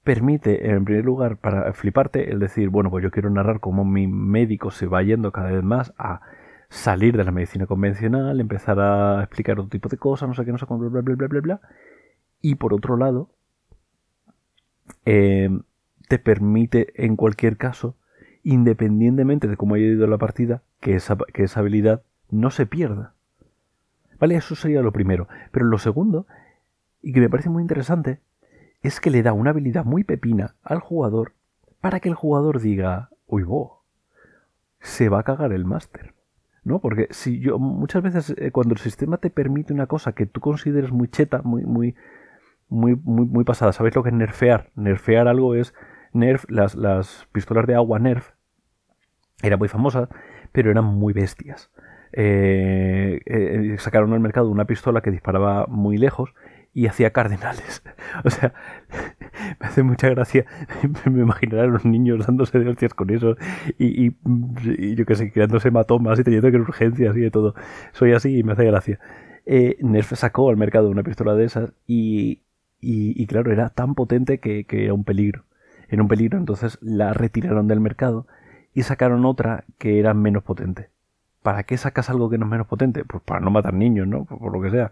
permite, 0.05 0.71
en 0.71 0.85
primer 0.85 1.05
lugar, 1.05 1.39
para 1.39 1.73
fliparte, 1.73 2.31
el 2.31 2.39
decir, 2.39 2.69
bueno, 2.69 2.91
pues 2.91 3.03
yo 3.03 3.11
quiero 3.11 3.31
narrar 3.31 3.59
cómo 3.59 3.85
mi 3.85 4.07
médico 4.07 4.71
se 4.71 4.87
va 4.87 5.03
yendo 5.03 5.33
cada 5.33 5.51
vez 5.51 5.65
más 5.65 5.93
a 5.99 6.21
salir 6.71 7.17
de 7.17 7.25
la 7.25 7.33
medicina 7.33 7.67
convencional, 7.67 8.41
empezar 8.41 8.79
a 8.81 9.23
explicar 9.23 9.59
otro 9.59 9.69
tipo 9.69 9.89
de 9.89 9.99
cosas, 9.99 10.29
no 10.29 10.35
sé 10.35 10.45
qué, 10.45 10.53
no 10.53 10.59
sé 10.59 10.67
cómo, 10.67 10.89
bla, 10.89 11.03
bla, 11.03 11.17
bla, 11.17 11.27
bla, 11.27 11.41
bla. 11.41 11.61
Y 12.41 12.55
por 12.55 12.73
otro 12.73 12.97
lado, 12.97 13.29
em, 15.05 15.63
te 16.09 16.19
permite, 16.19 16.93
en 17.05 17.17
cualquier 17.17 17.57
caso, 17.57 17.97
independientemente 18.45 19.49
de 19.49 19.57
cómo 19.57 19.75
haya 19.75 19.87
ido 19.87 20.07
la 20.07 20.17
partida, 20.17 20.63
que 20.81 20.95
esa, 20.95 21.19
que 21.35 21.43
esa 21.43 21.61
habilidad 21.61 22.03
no 22.31 22.51
se 22.51 22.67
pierda. 22.67 23.15
¿Vale? 24.19 24.37
Eso 24.37 24.55
sería 24.55 24.81
lo 24.81 24.93
primero. 24.93 25.29
Pero 25.51 25.67
lo 25.67 25.79
segundo, 25.79 26.27
y 27.03 27.13
que 27.13 27.21
me 27.21 27.29
parece 27.29 27.51
muy 27.51 27.63
interesante, 27.63 28.21
es 28.83 29.01
que 29.01 29.11
le 29.11 29.23
da 29.23 29.33
una 29.33 29.51
habilidad 29.51 29.85
muy 29.85 30.05
pepina 30.05 30.55
al 30.63 30.79
jugador 30.79 31.33
para 31.81 32.01
que 32.01 32.09
el 32.09 32.15
jugador 32.15 32.61
diga, 32.61 33.11
uy, 33.27 33.43
bo, 33.43 33.83
se 34.81 35.09
va 35.09 35.21
a 35.21 35.25
cagar 35.25 35.53
el 35.53 35.65
máster. 35.65 36.15
¿No? 36.65 36.81
Porque 36.81 37.09
si 37.11 37.41
yo 37.41 37.59
muchas 37.59 38.03
veces 38.03 38.35
eh, 38.37 38.51
cuando 38.51 38.75
el 38.75 38.81
sistema 38.81 39.19
te 39.19 39.31
permite 39.31 39.73
una 39.73 39.87
cosa 39.87 40.13
que 40.13 40.27
tú 40.27 40.41
consideres 40.41 40.93
muy 40.93 41.09
cheta, 41.09 41.43
muy 41.43 41.65
muy 41.65 41.95
muy 42.69 42.95
muy, 42.97 43.27
muy 43.27 43.45
pasada, 43.45 43.73
¿sabéis 43.73 43.97
lo 43.97 44.03
que 44.03 44.11
es 44.11 44.15
nerfear? 44.15 44.71
Nerfear 44.77 45.29
algo 45.29 45.55
es 45.55 45.75
nerf 46.13 46.45
las, 46.49 46.75
las 46.75 47.27
pistolas 47.33 47.67
de 47.67 47.75
agua 47.75 47.99
nerf 47.99 48.33
eran 49.43 49.59
muy 49.59 49.69
famosas, 49.69 50.09
pero 50.53 50.71
eran 50.71 50.85
muy 50.85 51.13
bestias. 51.13 51.71
Eh, 52.13 53.21
eh, 53.25 53.77
sacaron 53.79 54.13
al 54.13 54.21
mercado 54.21 54.51
una 54.51 54.65
pistola 54.65 55.01
que 55.01 55.11
disparaba 55.11 55.67
muy 55.67 55.97
lejos 55.97 56.35
y 56.73 56.87
hacía 56.87 57.11
cardenales. 57.11 57.83
O 58.25 58.31
sea, 58.31 58.53
me 59.61 59.67
hace 59.67 59.85
mucha 59.85 60.09
gracia 60.09 60.45
me 61.11 61.21
imaginar 61.21 61.61
a 61.61 61.67
los 61.67 61.85
niños 61.85 62.27
dándose 62.27 62.59
de 62.59 62.69
hostias 62.69 62.93
con 62.93 63.11
eso 63.11 63.37
y, 63.79 64.17
yo 64.97 65.07
que 65.07 65.15
sé, 65.15 65.31
creándose 65.31 65.69
hematomas 65.69 66.19
y 66.19 66.25
teniendo 66.25 66.51
que 66.51 66.57
ir 66.57 66.63
urgencias 66.63 67.17
y 67.17 67.21
de 67.21 67.31
todo. 67.31 67.55
Soy 67.93 68.13
así 68.13 68.37
y 68.37 68.43
me 68.43 68.55
hace 68.55 68.65
gracia. 68.65 68.99
Eh, 69.47 69.77
Nerf 69.81 70.13
sacó 70.15 70.51
al 70.51 70.57
mercado 70.57 70.91
una 70.91 71.05
pistola 71.05 71.37
de 71.37 71.45
esas 71.45 71.73
y, 71.87 72.43
y, 72.81 73.27
claro, 73.27 73.53
era 73.53 73.69
tan 73.69 73.95
potente 73.95 74.39
que, 74.39 74.65
que 74.65 74.85
era 74.85 74.95
un 74.95 75.05
peligro. 75.05 75.45
Era 75.89 76.03
un 76.03 76.09
peligro, 76.09 76.37
entonces 76.37 76.79
la 76.83 77.13
retiraron 77.13 77.69
del 77.69 77.79
mercado 77.79 78.27
y 78.75 78.83
sacaron 78.83 79.25
otra 79.25 79.65
que 79.79 80.01
era 80.01 80.15
menos 80.15 80.43
potente. 80.43 80.91
¿Para 81.43 81.63
qué 81.63 81.77
sacas 81.77 82.11
algo 82.11 82.29
que 82.29 82.39
no 82.39 82.47
es 82.47 82.51
menos 82.51 82.67
potente? 82.67 83.05
Pues 83.05 83.23
para 83.23 83.41
no 83.41 83.51
matar 83.51 83.75
niños, 83.75 84.07
¿no? 84.09 84.25
por 84.25 84.53
lo 84.53 84.61
que 84.61 84.71
sea 84.71 84.91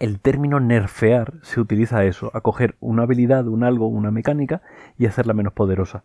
el 0.00 0.20
término 0.20 0.60
nerfear 0.60 1.34
se 1.42 1.60
utiliza 1.60 1.98
a 1.98 2.04
eso, 2.04 2.30
a 2.34 2.40
coger 2.40 2.76
una 2.80 3.04
habilidad, 3.04 3.46
un 3.48 3.64
algo, 3.64 3.88
una 3.88 4.10
mecánica 4.10 4.62
y 4.98 5.06
hacerla 5.06 5.34
menos 5.34 5.52
poderosa. 5.52 6.04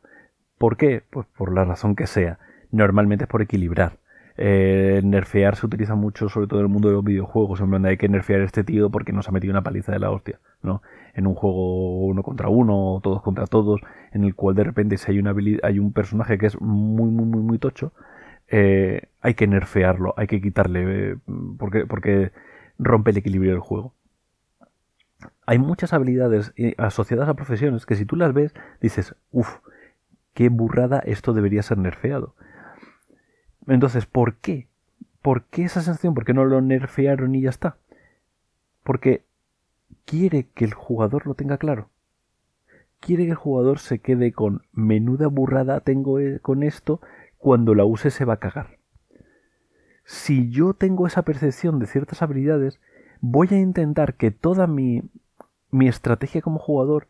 ¿Por 0.58 0.78
qué? 0.78 1.04
Pues 1.10 1.26
por 1.38 1.54
la 1.54 1.66
razón 1.66 1.96
que 1.96 2.08
sea. 2.08 2.40
Normalmente 2.72 3.26
es 3.26 3.30
por 3.30 3.42
equilibrar. 3.42 3.98
Eh, 4.42 5.02
nerfear 5.04 5.58
se 5.58 5.66
utiliza 5.66 5.96
mucho, 5.96 6.30
sobre 6.30 6.48
todo 6.48 6.60
en 6.60 6.68
el 6.68 6.72
mundo 6.72 6.88
de 6.88 6.94
los 6.96 7.04
videojuegos, 7.04 7.60
en 7.60 7.72
donde 7.72 7.90
hay 7.90 7.98
que 7.98 8.08
nerfear 8.08 8.42
a 8.42 8.46
este 8.46 8.64
tío 8.64 8.90
porque 8.90 9.12
nos 9.12 9.28
ha 9.28 9.32
metido 9.32 9.52
una 9.52 9.64
paliza 9.64 9.92
de 9.92 10.00
la 10.00 10.12
hostia, 10.12 10.40
¿no? 10.62 10.82
En 11.14 11.28
un 11.28 11.36
juego 11.36 12.06
uno 12.06 12.24
contra 12.24 12.48
uno, 12.48 12.94
o 12.94 13.02
todos 13.02 13.22
contra 13.22 13.48
todos, 13.48 13.82
en 14.14 14.24
el 14.24 14.36
cual 14.36 14.56
de 14.56 14.64
repente 14.64 14.98
si 14.98 15.12
hay 15.12 15.20
una 15.20 15.36
hay 15.64 15.80
un 15.80 15.92
personaje 15.92 16.38
que 16.38 16.46
es 16.46 16.62
muy, 16.62 17.10
muy, 17.12 17.26
muy, 17.26 17.42
muy 17.42 17.58
tocho, 17.58 17.92
eh, 18.48 19.10
hay 19.22 19.34
que 19.34 19.48
nerfearlo, 19.48 20.14
hay 20.18 20.28
que 20.28 20.42
quitarle, 20.42 21.12
eh, 21.12 21.16
porque, 21.58 21.86
porque 21.86 22.32
rompe 22.80 23.12
el 23.12 23.18
equilibrio 23.18 23.52
del 23.52 23.60
juego. 23.60 23.94
Hay 25.46 25.60
muchas 25.60 25.94
habilidades 25.94 26.54
eh, 26.56 26.74
asociadas 26.78 27.28
a 27.28 27.34
profesiones 27.34 27.86
que 27.86 27.96
si 27.96 28.06
tú 28.06 28.16
las 28.16 28.34
ves 28.34 28.54
dices, 28.82 29.16
uff, 29.32 29.58
qué 30.34 30.50
burrada 30.50 31.00
esto 31.00 31.34
debería 31.34 31.62
ser 31.62 31.78
nerfeado. 31.78 32.36
Entonces, 33.68 34.06
¿por 34.06 34.36
qué? 34.38 34.68
¿Por 35.22 35.44
qué 35.46 35.66
esa 35.66 35.82
sensación? 35.82 36.14
¿Por 36.14 36.24
qué 36.26 36.34
no 36.34 36.46
lo 36.46 36.62
nerfearon 36.62 37.36
y 37.36 37.42
ya 37.42 37.50
está? 37.50 37.78
Porque 38.84 39.26
quiere 40.06 40.48
que 40.54 40.66
el 40.66 40.74
jugador 40.74 41.28
lo 41.28 41.36
tenga 41.36 41.58
claro. 41.58 41.90
Quiere 43.00 43.26
que 43.26 43.32
el 43.32 43.36
jugador 43.36 43.80
se 43.80 44.00
quede 44.00 44.32
con 44.32 44.64
menuda 44.72 45.28
burrada 45.28 45.82
tengo 45.82 46.20
eh, 46.20 46.40
con 46.40 46.64
esto, 46.64 47.02
cuando 47.38 47.76
la 47.76 47.86
use 47.86 48.12
se 48.12 48.26
va 48.26 48.36
a 48.36 48.40
cagar 48.40 48.79
si 50.10 50.50
yo 50.50 50.74
tengo 50.74 51.06
esa 51.06 51.22
percepción 51.22 51.78
de 51.78 51.86
ciertas 51.86 52.24
habilidades, 52.24 52.80
voy 53.22 53.48
a 53.52 53.60
intentar 53.60 54.16
que 54.16 54.32
toda 54.32 54.66
mi, 54.66 55.04
mi 55.70 55.88
estrategia 55.88 56.42
como 56.42 56.58
jugador 56.58 57.08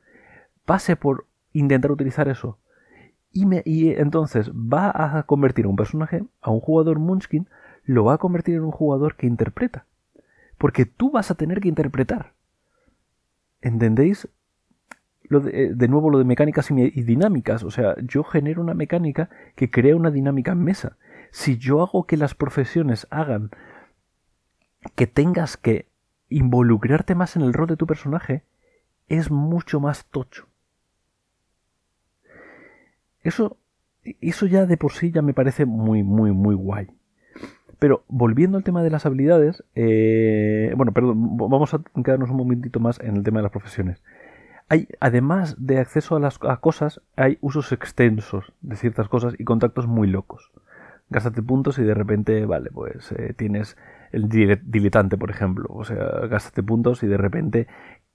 pase 0.65 0.97
por 0.97 1.25
intentar 1.53 1.93
utilizar 1.93 2.27
eso. 2.27 2.57
Y, 3.31 3.45
me, 3.45 3.61
y 3.63 3.91
entonces 3.91 4.51
va 4.51 4.91
a 4.93 5.23
convertir 5.23 5.63
a 5.63 5.69
un 5.69 5.77
personaje, 5.77 6.25
a 6.41 6.51
un 6.51 6.59
jugador 6.59 6.99
Munchkin, 6.99 7.47
lo 7.85 8.03
va 8.03 8.15
a 8.15 8.17
convertir 8.17 8.55
en 8.55 8.65
un 8.65 8.71
jugador 8.71 9.15
que 9.15 9.27
interpreta. 9.27 9.85
Porque 10.57 10.85
tú 10.85 11.09
vas 11.09 11.31
a 11.31 11.35
tener 11.35 11.61
que 11.61 11.69
interpretar. 11.69 12.33
¿Entendéis? 13.61 14.27
Lo 15.23 15.39
de, 15.39 15.67
eh, 15.67 15.73
de, 15.73 15.87
nuevo 15.87 16.09
lo 16.09 16.17
de 16.17 16.25
mecánicas 16.25 16.69
y, 16.69 16.73
y, 16.73 17.03
dinámicas. 17.03 17.63
O 17.63 17.71
sea, 17.71 17.95
yo 18.01 18.25
genero 18.25 18.61
una 18.61 18.73
mecánica 18.73 19.29
que 19.55 19.71
crea 19.71 19.95
una 19.95 20.11
dinámica 20.11 20.51
en 20.51 20.65
mesa 20.65 20.97
si 21.31 21.57
yo 21.57 21.81
hago 21.81 22.05
que 22.05 22.17
las 22.17 22.36
profesiones 22.36 23.07
hagan 23.09 23.51
que 24.95 25.07
tengas 25.07 25.57
que 25.57 25.88
involucrarte 26.29 27.15
más 27.15 27.36
en 27.36 27.41
el 27.41 27.53
rol 27.53 27.67
de 27.67 27.77
tu 27.77 27.88
personaje, 27.88 28.43
es 29.07 29.31
mucho 29.31 29.79
más 29.79 30.05
tocho. 30.05 30.48
Eso, 33.21 33.57
eso 34.03 34.45
ya 34.45 34.65
de 34.65 34.77
por 34.77 34.93
sí 34.93 35.12
ya 35.12 35.21
me 35.21 35.33
parece 35.33 35.65
muy, 35.65 36.03
muy, 36.03 36.31
muy 36.31 36.55
guay. 36.55 36.88
Pero 37.79 38.03
volviendo 38.07 38.57
al 38.57 38.63
tema 38.63 38.83
de 38.83 38.89
las 38.89 39.05
habilidades, 39.05 39.63
eh, 39.75 40.74
bueno, 40.75 40.91
perdón, 40.93 41.38
vamos 41.38 41.74
a 41.74 41.81
quedarnos 42.03 42.29
un 42.29 42.38
momentito 42.38 42.79
más 42.79 43.00
en 43.00 43.17
el 43.17 43.24
tema 43.24 43.39
de 43.39 43.43
las 43.43 43.51
profesiones. 43.51 44.03
Hay, 44.67 44.88
además 45.00 45.55
de 45.57 45.79
acceso 45.79 46.15
a 46.15 46.19
las 46.19 46.38
cosas, 46.38 47.01
hay 47.15 47.39
usos 47.41 47.71
extensos 47.71 48.53
de 48.62 48.75
ciertas 48.75 49.09
cosas 49.09 49.33
y 49.38 49.43
contactos 49.43 49.88
muy 49.88 50.07
locos 50.07 50.51
gástate 51.09 51.41
puntos 51.41 51.79
y 51.79 51.83
de 51.83 51.93
repente, 51.93 52.45
vale, 52.45 52.69
pues 52.71 53.11
eh, 53.13 53.33
tienes 53.35 53.77
el 54.11 54.29
diletante, 54.29 55.17
por 55.17 55.31
ejemplo. 55.31 55.67
O 55.69 55.83
sea, 55.83 56.05
gástate 56.27 56.63
puntos 56.63 57.03
y 57.03 57.07
de 57.07 57.17
repente 57.17 57.67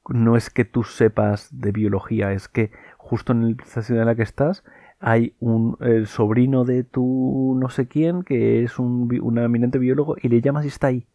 no 0.08 0.36
es 0.36 0.50
que 0.50 0.64
tú 0.64 0.84
sepas 0.84 1.48
de 1.50 1.72
biología, 1.72 2.32
es 2.32 2.48
que 2.48 2.70
justo 2.98 3.32
en 3.32 3.56
la 3.56 3.62
estación 3.62 3.98
en 3.98 4.06
la 4.06 4.14
que 4.14 4.22
estás 4.22 4.64
hay 5.00 5.34
un 5.40 5.76
el 5.80 6.06
sobrino 6.06 6.64
de 6.64 6.84
tu 6.84 7.56
no 7.60 7.68
sé 7.68 7.88
quién 7.88 8.22
que 8.22 8.62
es 8.62 8.78
un, 8.78 9.08
un 9.22 9.38
eminente 9.38 9.78
biólogo 9.78 10.16
y 10.20 10.28
le 10.28 10.40
llamas 10.40 10.64
y 10.64 10.68
está 10.68 10.88
ahí. 10.88 11.06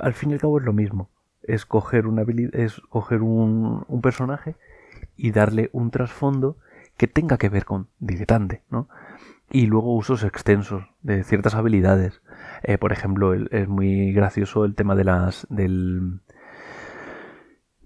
Al 0.00 0.14
fin 0.14 0.30
y 0.30 0.34
al 0.34 0.40
cabo 0.40 0.58
es 0.58 0.64
lo 0.64 0.72
mismo. 0.72 1.10
Es 1.42 1.64
coger, 1.64 2.06
una 2.06 2.24
es 2.52 2.80
coger 2.88 3.22
un, 3.22 3.84
un 3.86 4.00
personaje 4.00 4.56
y 5.16 5.30
darle 5.30 5.70
un 5.72 5.90
trasfondo 5.90 6.56
que 6.96 7.06
tenga 7.06 7.38
que 7.38 7.48
ver 7.48 7.64
con 7.64 7.88
diletante, 8.00 8.62
¿no? 8.70 8.88
Y 9.50 9.66
luego 9.66 9.94
usos 9.94 10.24
extensos 10.24 10.84
de 11.02 11.24
ciertas 11.24 11.54
habilidades. 11.54 12.20
Eh, 12.62 12.78
por 12.78 12.92
ejemplo, 12.92 13.34
es 13.34 13.68
muy 13.68 14.12
gracioso 14.12 14.64
el 14.64 14.74
tema 14.74 14.94
de 14.94 15.04
las 15.04 15.46
del, 15.50 16.20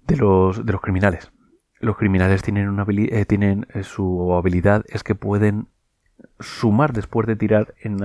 de 0.06 0.16
los 0.16 0.64
de 0.64 0.72
los 0.72 0.80
criminales. 0.80 1.32
Los 1.80 1.96
criminales 1.96 2.42
tienen 2.42 2.68
una 2.68 2.86
eh, 2.88 3.24
tienen 3.24 3.66
eh, 3.74 3.82
su 3.82 4.34
habilidad 4.34 4.84
es 4.88 5.02
que 5.02 5.14
pueden 5.14 5.68
sumar 6.38 6.92
después 6.92 7.26
de 7.26 7.36
tirar 7.36 7.74
en, 7.82 7.98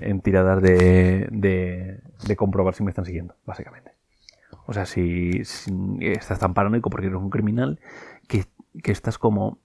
en, 0.00 0.20
tiradas 0.20 0.60
de, 0.60 1.28
de, 1.30 2.00
de 2.26 2.36
comprobar 2.36 2.74
si 2.74 2.82
me 2.82 2.90
están 2.90 3.04
siguiendo, 3.04 3.36
básicamente. 3.44 3.92
O 4.68 4.74
sea, 4.74 4.84
si, 4.84 5.42
estás 6.00 6.38
tan 6.38 6.52
paranoico 6.52 6.90
porque 6.90 7.06
eres 7.06 7.18
un 7.18 7.30
criminal 7.30 7.80
que, 8.26 8.44
estás 8.84 9.16
como, 9.16 9.58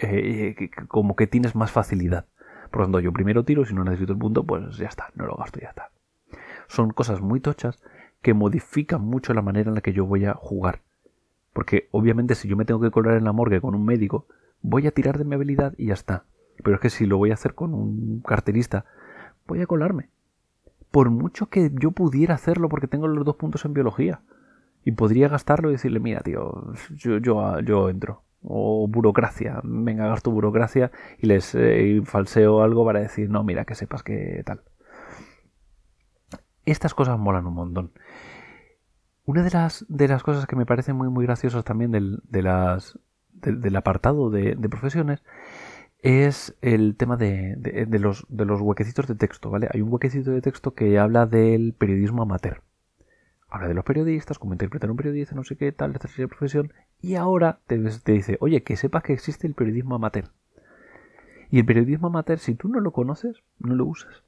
eh, 0.00 0.70
como 0.88 1.16
que 1.16 1.26
tienes 1.26 1.54
más 1.54 1.70
facilidad. 1.70 2.26
Por 2.70 2.80
lo 2.80 2.86
tanto, 2.86 3.00
yo 3.00 3.12
primero 3.12 3.44
tiro, 3.44 3.64
si 3.64 3.74
no 3.74 3.84
necesito 3.84 4.12
el 4.12 4.18
punto, 4.18 4.44
pues 4.44 4.76
ya 4.76 4.88
está, 4.88 5.10
no 5.14 5.26
lo 5.26 5.36
gasto 5.36 5.58
y 5.58 5.62
ya 5.62 5.70
está. 5.70 5.90
Son 6.68 6.90
cosas 6.90 7.20
muy 7.20 7.40
tochas 7.40 7.80
que 8.22 8.34
modifican 8.34 9.02
mucho 9.02 9.32
la 9.32 9.42
manera 9.42 9.68
en 9.70 9.74
la 9.74 9.80
que 9.80 9.92
yo 9.92 10.04
voy 10.04 10.24
a 10.24 10.34
jugar. 10.34 10.82
Porque 11.52 11.88
obviamente 11.92 12.34
si 12.34 12.48
yo 12.48 12.56
me 12.56 12.64
tengo 12.64 12.80
que 12.80 12.90
colar 12.90 13.16
en 13.16 13.24
la 13.24 13.32
morgue 13.32 13.60
con 13.60 13.74
un 13.74 13.84
médico, 13.84 14.26
voy 14.60 14.86
a 14.86 14.90
tirar 14.90 15.18
de 15.18 15.24
mi 15.24 15.34
habilidad 15.34 15.74
y 15.76 15.86
ya 15.86 15.94
está. 15.94 16.24
Pero 16.62 16.76
es 16.76 16.80
que 16.80 16.90
si 16.90 17.06
lo 17.06 17.16
voy 17.18 17.30
a 17.30 17.34
hacer 17.34 17.54
con 17.54 17.74
un 17.74 18.20
carterista, 18.20 18.84
voy 19.46 19.62
a 19.62 19.66
colarme. 19.66 20.10
Por 20.90 21.10
mucho 21.10 21.48
que 21.48 21.70
yo 21.80 21.90
pudiera 21.92 22.34
hacerlo 22.34 22.68
porque 22.68 22.86
tengo 22.86 23.08
los 23.08 23.24
dos 23.24 23.36
puntos 23.36 23.64
en 23.64 23.74
biología. 23.74 24.20
Y 24.84 24.92
podría 24.92 25.28
gastarlo 25.28 25.68
y 25.68 25.72
decirle, 25.72 26.00
mira, 26.00 26.20
tío, 26.20 26.72
yo, 26.94 27.18
yo, 27.18 27.60
yo 27.60 27.88
entro. 27.88 28.22
O 28.42 28.86
burocracia. 28.88 29.60
Venga, 29.64 30.06
gasto 30.06 30.30
burocracia 30.30 30.90
y 31.18 31.26
les 31.26 31.54
eh, 31.54 32.00
falseo 32.04 32.62
algo 32.62 32.84
para 32.84 33.00
decir, 33.00 33.30
no, 33.30 33.42
mira, 33.44 33.64
que 33.64 33.74
sepas 33.74 34.02
que 34.02 34.42
tal. 34.44 34.62
Estas 36.64 36.94
cosas 36.94 37.18
molan 37.18 37.46
un 37.46 37.54
montón. 37.54 37.92
Una 39.28 39.42
de 39.42 39.50
las, 39.50 39.84
de 39.88 40.08
las 40.08 40.22
cosas 40.22 40.46
que 40.46 40.56
me 40.56 40.64
parecen 40.64 40.96
muy, 40.96 41.08
muy 41.10 41.26
graciosas 41.26 41.62
también 41.62 41.90
del, 41.90 43.76
apartado 43.76 44.30
de, 44.30 44.56
profesiones 44.70 45.22
es 46.00 46.56
el 46.62 46.96
tema 46.96 47.18
de, 47.18 47.54
de, 47.56 47.98
los, 47.98 48.24
de 48.30 48.44
los 48.46 48.60
huequecitos 48.62 49.06
de 49.06 49.16
texto, 49.16 49.50
¿vale? 49.50 49.68
Hay 49.72 49.82
un 49.82 49.92
huequecito 49.92 50.30
de 50.30 50.40
texto 50.40 50.72
que 50.72 50.98
habla 50.98 51.26
del 51.26 51.74
periodismo 51.74 52.22
amateur. 52.22 52.62
Habla 53.50 53.68
de 53.68 53.74
los 53.74 53.84
periodistas, 53.84 54.38
cómo 54.38 54.54
interpretar 54.54 54.90
un 54.90 54.96
periodista, 54.96 55.34
no 55.34 55.44
sé 55.44 55.56
qué, 55.56 55.72
tal, 55.72 55.92
de 55.92 56.28
profesión. 56.28 56.72
Y 57.00 57.14
ahora 57.14 57.60
te, 57.66 57.78
dice, 57.78 58.38
oye, 58.40 58.62
que 58.62 58.76
sepas 58.76 59.02
que 59.02 59.12
existe 59.12 59.46
el 59.46 59.54
periodismo 59.54 59.94
amateur. 59.94 60.30
Y 61.50 61.58
el 61.58 61.66
periodismo 61.66 62.08
amateur, 62.08 62.38
si 62.38 62.54
tú 62.54 62.68
no 62.68 62.80
lo 62.80 62.92
conoces, 62.92 63.42
no 63.58 63.74
lo 63.74 63.86
usas 63.86 64.22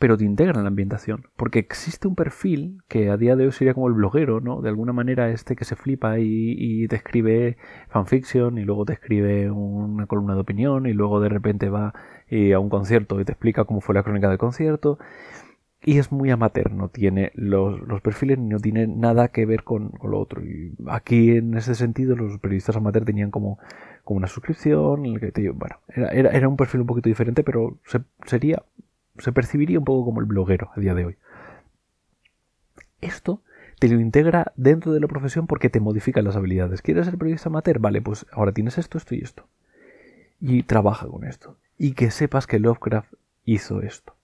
pero 0.00 0.16
te 0.16 0.24
integra 0.24 0.58
en 0.58 0.64
la 0.64 0.68
ambientación, 0.68 1.26
porque 1.36 1.58
existe 1.58 2.08
un 2.08 2.14
perfil 2.14 2.82
que 2.88 3.10
a 3.10 3.18
día 3.18 3.36
de 3.36 3.44
hoy 3.44 3.52
sería 3.52 3.74
como 3.74 3.86
el 3.86 3.92
bloguero, 3.92 4.40
¿no? 4.40 4.62
De 4.62 4.70
alguna 4.70 4.94
manera 4.94 5.28
este 5.28 5.56
que 5.56 5.66
se 5.66 5.76
flipa 5.76 6.18
y, 6.18 6.88
te 6.88 6.96
escribe 6.96 7.58
fanfiction 7.90 8.56
y 8.56 8.64
luego 8.64 8.86
te 8.86 8.94
escribe 8.94 9.50
una 9.50 10.06
columna 10.06 10.34
de 10.34 10.40
opinión 10.40 10.86
y 10.86 10.94
luego 10.94 11.20
de 11.20 11.28
repente 11.28 11.68
va 11.68 11.92
a 11.92 12.58
un 12.58 12.70
concierto 12.70 13.20
y 13.20 13.26
te 13.26 13.32
explica 13.32 13.66
cómo 13.66 13.82
fue 13.82 13.94
la 13.94 14.02
crónica 14.02 14.30
del 14.30 14.38
concierto. 14.38 14.98
Y 15.82 15.98
es 15.98 16.12
muy 16.12 16.30
amateur, 16.30 16.70
no 16.72 16.88
tiene 16.88 17.32
los, 17.34 17.80
los 17.80 18.02
perfiles 18.02 18.38
no 18.38 18.58
tiene 18.58 18.86
nada 18.86 19.28
que 19.28 19.46
ver 19.46 19.64
con, 19.64 19.92
lo 20.02 20.18
otro. 20.18 20.44
Y 20.44 20.74
aquí 20.88 21.30
en 21.30 21.56
ese 21.56 21.74
sentido 21.74 22.16
los 22.16 22.38
periodistas 22.38 22.76
amateur 22.76 23.04
tenían 23.04 23.30
como, 23.30 23.58
como 24.04 24.18
una 24.18 24.26
suscripción, 24.26 25.04
bueno, 25.54 25.76
era, 25.88 26.30
era, 26.30 26.48
un 26.48 26.56
perfil 26.56 26.82
un 26.82 26.86
poquito 26.86 27.08
diferente, 27.08 27.42
pero 27.42 27.78
sería 28.26 28.62
se 29.20 29.32
percibiría 29.32 29.78
un 29.78 29.84
poco 29.84 30.04
como 30.04 30.20
el 30.20 30.26
bloguero 30.26 30.70
a 30.74 30.80
día 30.80 30.94
de 30.94 31.06
hoy. 31.06 31.16
Esto 33.00 33.42
te 33.78 33.88
lo 33.88 34.00
integra 34.00 34.52
dentro 34.56 34.92
de 34.92 35.00
la 35.00 35.08
profesión 35.08 35.46
porque 35.46 35.70
te 35.70 35.80
modifica 35.80 36.22
las 36.22 36.36
habilidades. 36.36 36.82
¿Quieres 36.82 37.06
ser 37.06 37.16
periodista 37.16 37.48
amateur? 37.48 37.78
Vale, 37.78 38.02
pues 38.02 38.26
ahora 38.32 38.52
tienes 38.52 38.78
esto, 38.78 38.98
esto 38.98 39.14
y 39.14 39.20
esto. 39.20 39.46
Y 40.40 40.62
trabaja 40.64 41.06
con 41.06 41.24
esto. 41.24 41.56
Y 41.78 41.92
que 41.92 42.10
sepas 42.10 42.46
que 42.46 42.58
Lovecraft 42.58 43.14
hizo 43.44 43.80
esto. 43.80 44.14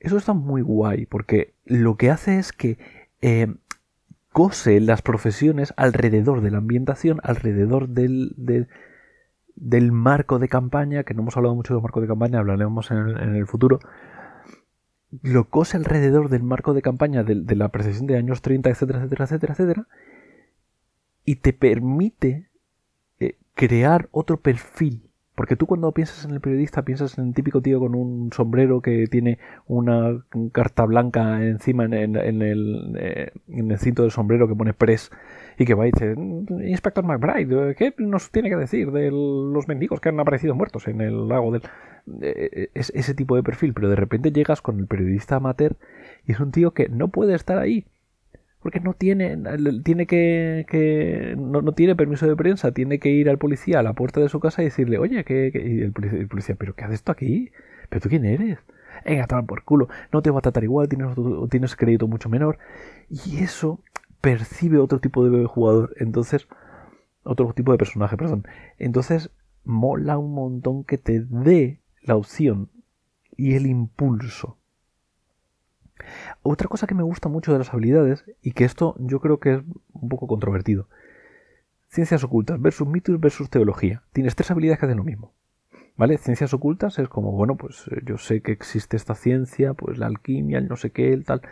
Eso 0.00 0.16
está 0.16 0.32
muy 0.32 0.62
guay 0.62 1.06
porque 1.06 1.54
lo 1.66 1.96
que 1.96 2.10
hace 2.10 2.38
es 2.38 2.52
que 2.52 2.78
eh, 3.20 3.54
cose 4.32 4.80
las 4.80 5.02
profesiones 5.02 5.74
alrededor 5.76 6.40
de 6.40 6.50
la 6.50 6.58
ambientación, 6.58 7.20
alrededor 7.22 7.88
del, 7.88 8.34
marco 9.92 10.38
de 10.38 10.48
campaña, 10.48 11.04
que 11.04 11.14
no 11.14 11.22
hemos 11.22 11.36
hablado 11.36 11.54
mucho 11.54 11.74
del 11.74 11.82
marco 11.82 12.00
de 12.00 12.06
campaña, 12.06 12.38
hablaremos 12.38 12.90
en 12.90 12.98
el, 12.98 13.46
futuro, 13.46 13.80
lo 15.22 15.48
cose 15.50 15.76
alrededor 15.76 16.30
del 16.30 16.44
marco 16.44 16.72
de 16.72 16.82
campaña 16.82 17.22
de, 17.22 17.56
la 17.56 17.68
precesión 17.68 18.06
de 18.06 18.16
años 18.16 18.40
30, 18.40 18.70
etcétera, 18.70 19.00
etcétera, 19.00 19.24
etcétera, 19.24 19.52
etcétera, 19.52 19.86
y 21.26 21.36
te 21.36 21.52
permite 21.52 22.48
eh, 23.18 23.36
crear 23.54 24.08
otro 24.12 24.38
perfil 24.38 25.09
porque 25.40 25.56
tú 25.56 25.64
cuando 25.64 25.90
piensas 25.92 26.26
en 26.26 26.32
el 26.32 26.40
periodista 26.42 26.82
piensas 26.82 27.16
en 27.16 27.28
el 27.28 27.32
típico 27.32 27.62
tío 27.62 27.80
con 27.80 27.94
un 27.94 28.30
sombrero 28.30 28.82
que 28.82 29.06
tiene 29.06 29.38
una 29.66 30.22
carta 30.52 30.84
blanca 30.84 31.42
encima 31.42 31.86
en, 31.86 31.94
el, 31.94 32.94
eh, 32.98 33.32
en 33.48 33.70
el 33.70 33.78
cinto 33.78 34.02
del 34.02 34.10
sombrero 34.10 34.46
que 34.46 34.54
pone 34.54 34.74
press 34.74 35.10
y 35.56 35.64
que 35.64 35.72
va 35.72 35.88
y 35.88 35.92
dice, 35.92 36.14
Inspector 36.14 37.06
McBride, 37.06 37.74
¿qué 37.74 37.94
nos 37.96 38.30
tiene 38.30 38.50
que 38.50 38.56
decir 38.56 38.92
de 38.92 39.10
los 39.10 39.66
mendigos 39.66 39.98
que 39.98 40.10
han 40.10 40.20
aparecido 40.20 40.54
muertos 40.54 40.86
en 40.88 41.00
el 41.00 41.26
lago 41.26 41.52
del... 41.52 41.62
Eh, 42.20 42.68
es 42.74 42.92
ese 42.94 43.14
tipo 43.14 43.34
de 43.34 43.42
perfil, 43.42 43.72
pero 43.72 43.88
de 43.88 43.96
repente 43.96 44.32
llegas 44.32 44.60
con 44.60 44.78
el 44.78 44.88
periodista 44.88 45.36
amateur 45.36 45.78
y 46.26 46.32
es 46.32 46.40
un 46.40 46.52
tío 46.52 46.72
que 46.72 46.90
no 46.90 47.08
puede 47.08 47.34
estar 47.34 47.56
ahí 47.56 47.86
porque 48.62 48.80
no 48.80 48.92
tiene, 48.92 49.38
tiene 49.82 50.06
que, 50.06 51.34
no, 51.38 51.72
tiene 51.72 51.96
permiso 51.96 52.26
de 52.26 52.36
prensa, 52.36 52.72
tiene 52.72 52.98
que 52.98 53.08
ir 53.08 53.30
al 53.30 53.38
policía 53.38 53.78
a 53.78 53.82
la 53.82 53.94
puerta 53.94 54.20
de 54.20 54.28
su 54.28 54.38
casa 54.38 54.60
y 54.60 54.66
decirle, 54.66 54.98
oye, 54.98 55.24
¿qué, 55.24 55.50
Y 55.54 55.80
el, 55.80 55.92
policía, 56.28 56.56
¿pero 56.56 56.74
qué 56.74 56.84
haces 56.84 56.96
esto 56.96 57.12
aquí? 57.12 57.52
¿Pero 57.88 58.02
tú 58.02 58.08
quién 58.10 58.24
eres? 58.26 58.58
Venga, 59.04 59.26
toma 59.26 59.44
por 59.44 59.64
culo, 59.64 59.88
no 60.12 60.20
te 60.20 60.30
va 60.30 60.40
a 60.40 60.42
tratar 60.42 60.62
igual, 60.62 60.88
tienes, 60.88 61.08
tienes 61.50 61.74
crédito 61.74 62.06
mucho 62.06 62.28
menor. 62.28 62.58
Y 63.08 63.38
eso 63.38 63.80
percibe 64.20 64.78
otro 64.78 64.98
tipo 64.98 65.28
de 65.28 65.46
jugador, 65.46 65.94
entonces, 65.98 66.46
otro 67.22 67.54
tipo 67.54 67.72
de 67.72 67.78
personaje, 67.78 68.18
perdón. 68.18 68.44
Entonces, 68.78 69.30
mola 69.64 70.18
un 70.18 70.34
montón 70.34 70.84
que 70.84 70.98
te 70.98 71.20
dé 71.20 71.80
la 72.02 72.16
opción 72.16 72.68
y 73.36 73.54
el 73.54 73.66
impulso 73.66 74.59
otra 76.42 76.68
cosa 76.68 76.86
que 76.86 76.94
me 76.94 77.02
gusta 77.02 77.28
mucho 77.28 77.52
de 77.52 77.58
las 77.58 77.72
habilidades, 77.72 78.24
y 78.42 78.52
que 78.52 78.64
esto 78.64 78.96
yo 78.98 79.20
creo 79.20 79.40
que 79.40 79.54
es 79.54 79.62
un 79.92 80.08
poco 80.08 80.26
controvertido. 80.26 80.88
Ciencias 81.88 82.22
ocultas 82.22 82.60
versus 82.60 82.86
mitos 82.86 83.18
versus 83.18 83.50
teología. 83.50 84.02
Tienes 84.12 84.36
tres 84.36 84.50
habilidades 84.50 84.78
que 84.78 84.86
hacen 84.86 84.98
lo 84.98 85.04
mismo. 85.04 85.32
¿Vale? 85.96 86.16
Ciencias 86.18 86.54
ocultas 86.54 86.98
es 86.98 87.08
como, 87.08 87.32
bueno, 87.32 87.56
pues 87.56 87.86
eh, 87.90 88.00
yo 88.06 88.16
sé 88.16 88.40
que 88.40 88.52
existe 88.52 88.96
esta 88.96 89.14
ciencia, 89.14 89.74
pues 89.74 89.98
la 89.98 90.06
alquimia, 90.06 90.58
el 90.58 90.68
no 90.68 90.76
sé 90.76 90.90
qué, 90.90 91.12
el 91.12 91.24
tal. 91.24 91.42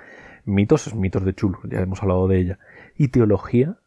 Mitos 0.45 0.87
es 0.87 0.95
mitos 0.95 1.25
de 1.25 1.35
chulo, 1.35 1.59
ya 1.65 1.81
hemos 1.81 2.03
hablado 2.03 2.29
de 2.29 2.39
ella. 2.39 2.59
Y 2.97 3.09
teología, 3.09 3.79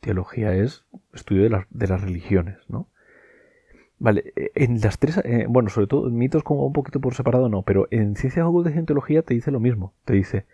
teología 0.00 0.54
es 0.54 0.84
estudio 1.12 1.42
de 1.42 1.50
las, 1.50 1.66
de 1.70 1.86
las 1.88 2.00
religiones, 2.00 2.56
¿no? 2.68 2.88
Vale, 4.04 4.34
eh, 4.36 4.50
en 4.54 4.82
las 4.82 4.98
tres, 4.98 5.16
eh, 5.24 5.46
bueno, 5.48 5.70
sobre 5.70 5.86
todo 5.86 6.08
en 6.08 6.18
mitos 6.18 6.42
como 6.42 6.66
un 6.66 6.74
poquito 6.74 7.00
por 7.00 7.14
separado 7.14 7.48
no, 7.48 7.62
pero 7.62 7.88
en 7.90 8.16
ciencias 8.16 8.44
ocultas 8.44 8.74
y 8.74 8.78
en 8.78 8.84
teología 8.84 9.22
te 9.22 9.32
dice 9.32 9.50
lo 9.50 9.60
mismo. 9.60 9.94
Te 10.04 10.12
dice 10.12 10.44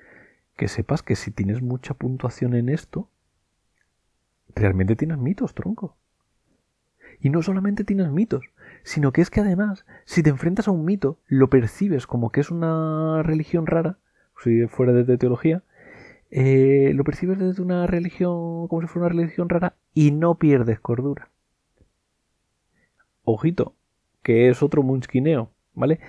que 0.56 0.68
sepas 0.68 1.02
que 1.02 1.16
si 1.16 1.32
tienes 1.32 1.60
mucha 1.60 1.94
puntuación 1.94 2.54
en 2.54 2.68
esto, 2.68 3.08
realmente 4.54 4.94
tienes 4.94 5.18
mitos, 5.18 5.52
tronco. 5.52 5.96
Y 7.18 7.30
no 7.30 7.42
solamente 7.42 7.82
tienes 7.82 8.08
mitos, 8.12 8.44
sino 8.84 9.10
que 9.10 9.20
es 9.20 9.30
que 9.30 9.40
además, 9.40 9.84
si 10.04 10.22
te 10.22 10.30
enfrentas 10.30 10.68
a 10.68 10.70
un 10.70 10.84
mito, 10.84 11.18
lo 11.26 11.50
percibes 11.50 12.06
como 12.06 12.30
que 12.30 12.42
es 12.42 12.52
una 12.52 13.24
religión 13.24 13.66
rara, 13.66 13.98
si 14.44 14.68
fuera 14.68 14.92
de 14.92 15.18
teología, 15.18 15.64
eh, 16.30 16.92
lo 16.94 17.02
percibes 17.02 17.40
desde 17.40 17.62
una 17.62 17.88
religión, 17.88 18.68
como 18.68 18.80
si 18.80 18.86
fuera 18.86 19.08
una 19.08 19.22
religión 19.22 19.48
rara, 19.48 19.74
y 19.92 20.12
no 20.12 20.36
pierdes 20.36 20.78
cordura 20.78 21.29
ojito, 23.24 23.74
que 24.22 24.48
es 24.48 24.62
otro 24.62 24.83
munchkineo, 24.83 25.50
¿vale? 25.74 26.00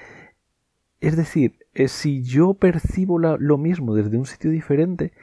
Es 0.99 1.17
decir, 1.17 1.57
eh, 1.73 1.87
si 1.87 2.23
yo 2.23 2.53
percibo 2.53 3.17
lo 3.19 3.57
mismo 3.57 3.95
desde 3.95 4.17
un 4.17 4.25
sitio 4.25 4.51
diferente, 4.51 5.13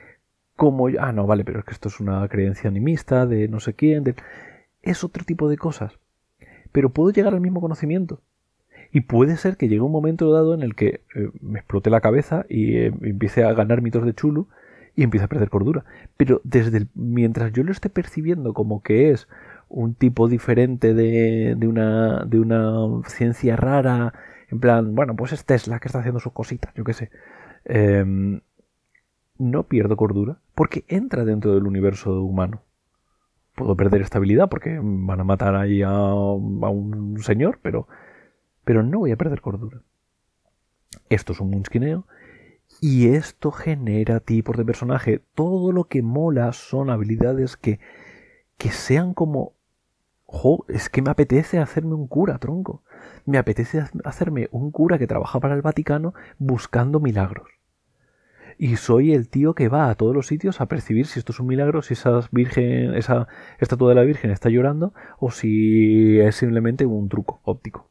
como 0.57 0.89
yo, 0.89 1.01
ah, 1.01 1.13
no, 1.13 1.27
vale, 1.27 1.45
pero 1.45 1.61
es 1.61 1.65
que 1.65 1.71
esto 1.73 1.89
es 1.89 2.01
una 2.01 2.27
creencia 2.29 2.69
animista 2.69 3.27
de 3.27 3.47
no 3.47 3.61
sé 3.61 3.75
quién, 3.75 4.03
es 4.83 5.05
otro 5.05 5.25
tipo 5.25 5.49
de 5.49 5.57
cosas. 5.57 5.99
Pero 6.73 6.91
puedo 6.91 7.11
llegar 7.11 7.33
al 7.33 7.41
mismo 7.41 7.61
conocimiento. 7.61 8.21
Y 8.91 9.03
puede 9.03 9.37
ser 9.37 9.57
que 9.57 9.69
llegue 9.69 9.83
un 9.83 9.93
momento 9.93 10.33
dado 10.33 10.55
en 10.55 10.63
el 10.63 10.75
que 10.75 11.03
eh, 11.15 11.31
me 11.41 11.61
explote 11.61 11.91
la 11.91 12.01
cabeza 12.01 12.47
y 12.49 12.77
eh, 12.77 12.93
empiece 13.03 13.45
a 13.45 13.53
ganar 13.53 13.83
mitos 13.83 14.05
de 14.05 14.15
chulo 14.15 14.49
y 14.97 15.05
empiece 15.05 15.27
a 15.27 15.29
perder 15.29 15.51
cordura. 15.51 15.85
Pero 16.17 16.41
desde 16.43 16.87
mientras 16.95 17.53
yo 17.53 17.63
lo 17.63 17.71
esté 17.71 17.91
percibiendo 17.91 18.55
como 18.55 18.83
que 18.83 19.11
es 19.11 19.29
un 19.69 19.95
tipo 19.95 20.29
diferente 20.29 20.95
de, 20.95 21.55
de, 21.57 21.67
una, 21.69 22.25
de 22.25 22.41
una 22.41 23.09
ciencia 23.09 23.57
rara, 23.57 24.15
en 24.51 24.61
plan, 24.61 24.95
bueno, 24.95 25.15
pues 25.17 25.33
es 25.33 25.45
Tesla 25.45 25.79
que 25.79 25.89
está 25.89 26.01
haciendo 26.01 26.21
sus 26.21 26.33
cositas, 26.33 26.73
yo 26.75 26.85
qué 26.85 26.95
sé. 26.95 27.11
Em, 27.65 28.41
no 29.39 29.65
pierdo 29.69 29.97
cordura 29.97 30.41
porque 30.55 30.85
entra 30.89 31.25
dentro 31.25 31.55
del 31.55 31.67
universo 31.67 32.23
humano. 32.23 32.63
Puedo 33.55 33.77
perder 33.77 34.03
estabilidad 34.03 34.49
porque 34.49 34.79
van 34.83 35.21
a 35.21 35.25
matar 35.25 35.57
ahí 35.57 35.83
a, 35.83 35.91
a 35.91 36.15
un 36.71 37.19
señor, 37.23 37.59
pero, 37.63 37.89
pero 38.65 38.83
no 38.83 39.01
voy 39.01 39.13
a 39.13 39.17
perder 39.17 39.41
cordura. 39.41 39.83
Esto 41.09 41.33
es 41.33 41.41
un 41.41 41.51
munskineo 41.51 42.07
Y 42.81 43.09
esto 43.09 43.51
genera 43.51 44.21
tipos 44.21 44.57
de 44.57 44.65
personaje. 44.65 45.23
Todo 45.35 45.73
lo 45.73 45.85
que 45.85 46.03
mola 46.03 46.53
son 46.53 46.91
habilidades 46.91 47.57
que, 47.57 47.81
que 48.57 48.71
sean 48.71 49.15
como... 49.15 49.55
Jo, 50.31 50.67
es 50.69 50.91
que 50.91 51.01
me 51.01 51.11
apetece 51.11 51.59
hacerme 51.59 51.95
un 51.95 52.07
cura, 52.07 52.37
tronco. 52.37 52.83
Me 53.25 53.39
apetece 53.39 53.83
hacerme 54.05 54.49
un 54.53 54.71
cura 54.71 54.99
que 54.99 55.07
trabaja 55.07 55.41
para 55.41 55.55
el 55.55 55.63
Vaticano 55.63 56.13
buscando 56.39 57.01
milagros. 57.01 57.49
Y 58.59 58.77
soy 58.77 59.15
el 59.15 59.31
tío 59.31 59.55
que 59.55 59.71
va 59.71 59.89
a 59.89 59.95
todos 59.95 60.15
los 60.15 60.27
sitios 60.27 60.61
a 60.61 60.67
percibir 60.67 61.07
si 61.07 61.19
esto 61.19 61.33
es 61.33 61.41
un 61.41 61.47
milagro, 61.47 61.81
si 61.81 61.95
esa 61.95 62.21
virgen, 62.31 62.95
esa 62.95 63.27
estatua 63.59 63.89
de 63.89 63.95
la 63.95 64.03
Virgen 64.03 64.31
está 64.31 64.51
llorando 64.51 64.93
o 65.19 65.31
si 65.31 66.21
es 66.21 66.37
simplemente 66.37 66.85
un 66.85 67.09
truco 67.09 67.41
óptico. 67.45 67.89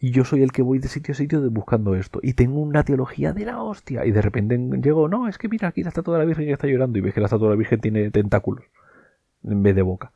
Y 0.00 0.10
yo 0.10 0.24
soy 0.24 0.42
el 0.42 0.50
que 0.50 0.62
voy 0.62 0.80
de 0.80 0.88
sitio 0.88 1.12
a 1.12 1.14
sitio 1.14 1.48
buscando 1.52 1.94
esto. 1.94 2.18
Y 2.20 2.32
tengo 2.32 2.60
una 2.60 2.82
teología 2.82 3.32
de 3.32 3.44
la 3.44 3.62
hostia. 3.62 4.04
Y 4.04 4.10
de 4.10 4.22
repente 4.22 4.58
llego, 4.82 5.08
no, 5.08 5.28
es 5.28 5.38
que 5.38 5.48
mira, 5.48 5.68
aquí 5.68 5.84
la 5.84 5.90
estatua 5.90 6.14
de 6.14 6.24
la 6.24 6.26
Virgen 6.26 6.48
está 6.50 6.66
llorando. 6.66 6.98
Y 6.98 7.00
ves 7.00 7.14
que 7.14 7.20
la 7.20 7.26
estatua 7.26 7.48
de 7.48 7.54
la 7.54 7.58
Virgen 7.58 7.80
tiene 7.80 8.10
tentáculos 8.10 8.64
en 9.44 9.62
vez 9.62 9.76
de 9.76 9.82
boca. 9.82 10.10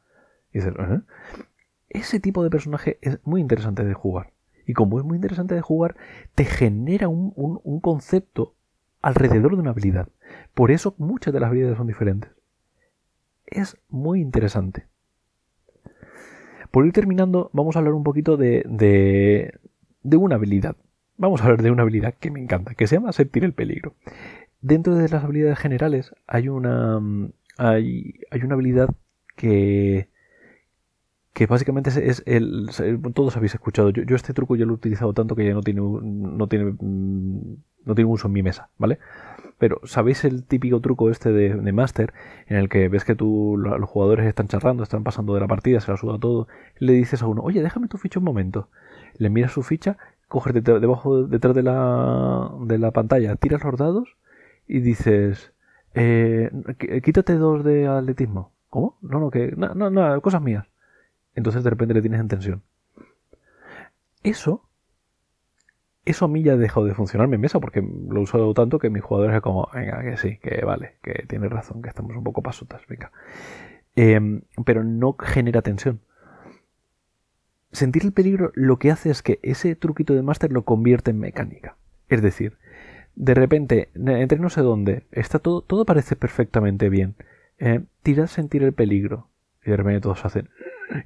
Y 0.53 0.61
ese 1.91 2.21
tipo 2.21 2.43
de 2.43 2.51
personaje 2.51 2.99
es 3.01 3.19
muy 3.25 3.41
interesante 3.41 3.85
de 3.85 3.95
jugar. 3.95 4.33
Y 4.67 4.75
como 4.75 4.99
es 4.99 5.05
muy 5.05 5.17
interesante 5.17 5.55
de 5.55 5.63
jugar, 5.63 5.97
te 6.35 6.45
genera 6.45 7.09
un, 7.09 7.33
un 7.35 7.81
concepto 7.81 8.55
alrededor 9.01 9.55
de 9.55 9.63
una 9.63 9.71
habilidad. 9.71 10.09
Por 10.55 10.71
eso 10.71 10.95
muchas 10.99 11.33
de 11.33 11.41
las 11.41 11.49
habilidades 11.49 11.79
son 11.79 11.87
diferentes. 11.87 12.31
Es 13.47 13.79
muy 13.89 14.21
interesante. 14.21 14.87
Por 16.71 16.87
ir 16.87 16.93
terminando, 16.93 17.51
vamos 17.53 17.77
a 17.77 17.79
hablar 17.79 17.95
un 17.95 18.05
poquito 18.05 18.37
de, 18.37 18.63
de 20.03 20.17
una 20.17 20.35
habilidad. 20.35 20.77
Vamos 21.17 21.41
a 21.41 21.45
hablar 21.45 21.63
de 21.63 21.71
una 21.71 21.83
habilidad 21.83 22.15
que 22.15 22.31
me 22.31 22.41
encanta, 22.41 22.75
que 22.75 22.87
se 22.87 22.97
llama 22.97 23.13
sentir 23.13 23.45
el 23.45 23.55
peligro. 23.55 23.95
Dentro 24.61 24.95
de 24.95 25.09
las 25.09 25.25
habilidades 25.25 25.59
generales 25.59 26.13
hay 26.27 26.49
una, 26.49 27.01
mm, 27.01 27.33
hay, 27.57 28.21
hay 28.31 28.43
una 28.43 28.55
habilidad 28.55 28.91
que, 29.35 30.09
que 31.39 31.47
básicamente 31.47 31.91
es, 31.91 32.23
el, 32.27 32.69
todos 33.15 33.37
habéis 33.37 33.55
escuchado. 33.55 33.91
Yo, 33.91 34.17
este 34.17 34.35
truco 34.35 34.57
ya 34.57 34.65
lo 34.65 34.73
he 34.73 34.75
utilizado 34.75 35.13
tanto 35.13 35.37
que 35.37 35.47
ya 35.47 35.55
no 35.55 35.63
tiene, 35.63 35.81
no 35.81 36.49
tiene, 36.49 36.75
mm, 36.77 37.55
no 37.85 37.95
tiene 37.95 38.11
uso 38.11 38.27
en 38.27 38.33
mi 38.33 38.43
mesa, 38.43 38.71
¿vale? 38.77 38.99
Pero 39.57 39.81
¿sabéis 39.85 40.25
el 40.25 40.45
típico 40.45 40.81
truco 40.81 41.11
este 41.11 41.31
de, 41.31 41.55
de 41.55 41.73
Master 41.73 42.13
en 42.49 42.57
el 42.57 42.69
que 42.69 42.89
ves 42.89 43.05
que 43.05 43.15
tú, 43.15 43.57
los 43.57 43.89
jugadores 43.89 44.27
están 44.27 44.49
charlando, 44.49 44.83
están 44.83 45.05
pasando 45.05 45.33
de 45.35 45.41
la 45.41 45.47
partida, 45.47 45.81
se 45.81 45.93
la 45.93 45.97
suda 45.97 46.19
todo, 46.19 46.49
le 46.81 46.93
dices 46.93 47.23
a 47.23 47.29
uno, 47.29 47.43
oye, 47.43 47.63
déjame 47.63 47.87
tu 47.87 47.99
ficha 47.99 48.19
un 48.19 48.25
momento 48.25 48.69
le 49.17 49.31
miras 49.31 49.53
su 49.53 49.63
ficha, 49.63 49.97
coges 50.29 50.63
debajo, 50.65 51.25
detrás 51.25 51.55
de 51.55 51.63
la, 51.63 52.51
de 52.67 52.79
la 52.79 52.91
pantalla, 52.91 53.37
tiras 53.37 53.63
los 53.65 53.77
dados 53.77 54.17
y 54.67 54.81
dices, 54.81 55.53
eh, 55.95 56.51
quítate 57.03 57.35
dos 57.35 57.65
de 57.65 57.87
atletismo. 57.87 58.53
¿Cómo? 58.71 58.99
No, 59.01 59.19
no, 59.19 59.31
que, 59.31 59.55
no, 59.57 59.75
no, 59.75 59.91
no, 59.91 60.21
cosas 60.21 60.43
mías. 60.43 60.67
Entonces 61.39 61.65
de 61.65 61.71
repente 61.71 61.95
le 61.95 62.03
tienes 62.03 62.21
en 62.21 62.29
tensión. 62.29 62.63
Eso, 64.23 64.69
eso 66.05 66.25
a 66.25 66.29
mí 66.29 66.43
ya 66.43 66.53
ha 66.53 66.57
dejado 66.57 66.87
de 66.87 66.95
funcionar 66.95 67.33
en 67.33 67.41
mesa 67.41 67.61
porque 67.61 67.81
lo 67.81 68.21
he 68.21 68.23
usado 68.23 68.53
tanto 68.55 68.79
que 68.79 68.91
mis 68.91 69.03
jugadores 69.03 69.37
es 69.37 69.43
como, 69.43 69.69
venga, 69.73 70.03
que 70.03 70.17
sí, 70.17 70.39
que 70.39 70.65
vale, 70.65 70.97
que 71.03 71.25
tienes 71.29 71.51
razón, 71.51 71.83
que 71.83 71.89
estamos 71.89 72.17
un 72.17 72.25
poco 72.25 72.43
pasotas, 72.43 72.83
venga. 72.89 73.13
Em, 73.97 74.43
pero 74.65 74.85
no 74.85 75.17
genera 75.19 75.63
tensión 75.63 76.01
sentir 77.73 78.05
el 78.05 78.13
peligro 78.13 78.53
lo 78.55 78.79
que 78.79 78.91
hace 78.91 79.11
es 79.11 79.23
que 79.23 79.39
ese 79.43 79.75
truquito 79.77 80.15
de 80.15 80.23
máster 80.23 80.53
lo 80.53 80.65
convierte 80.65 81.11
en 81.11 81.19
mecánica. 81.19 81.77
Es 82.09 82.23
decir, 82.23 82.57
de 83.15 83.35
repente, 83.35 83.91
entre 83.95 84.39
no 84.39 84.51
sé 84.51 84.63
dónde, 84.63 85.05
está 85.13 85.39
todo, 85.39 85.63
todo 85.63 85.85
parece 85.85 86.17
perfectamente 86.17 86.89
bien. 86.89 87.15
Eh, 87.59 87.81
tiras 88.03 88.31
sentir 88.31 88.63
el 88.63 88.73
peligro. 88.73 89.29
Y 89.65 89.71
de 89.71 89.77
repente 89.77 90.01
todos 90.01 90.25
hacen. 90.25 90.49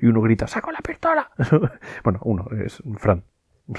Y 0.01 0.07
uno 0.07 0.21
grita, 0.21 0.47
¡saco 0.47 0.71
la 0.71 0.81
pistola! 0.81 1.31
bueno, 2.05 2.21
uno, 2.25 2.49
es 2.65 2.83
Fran. 2.97 3.25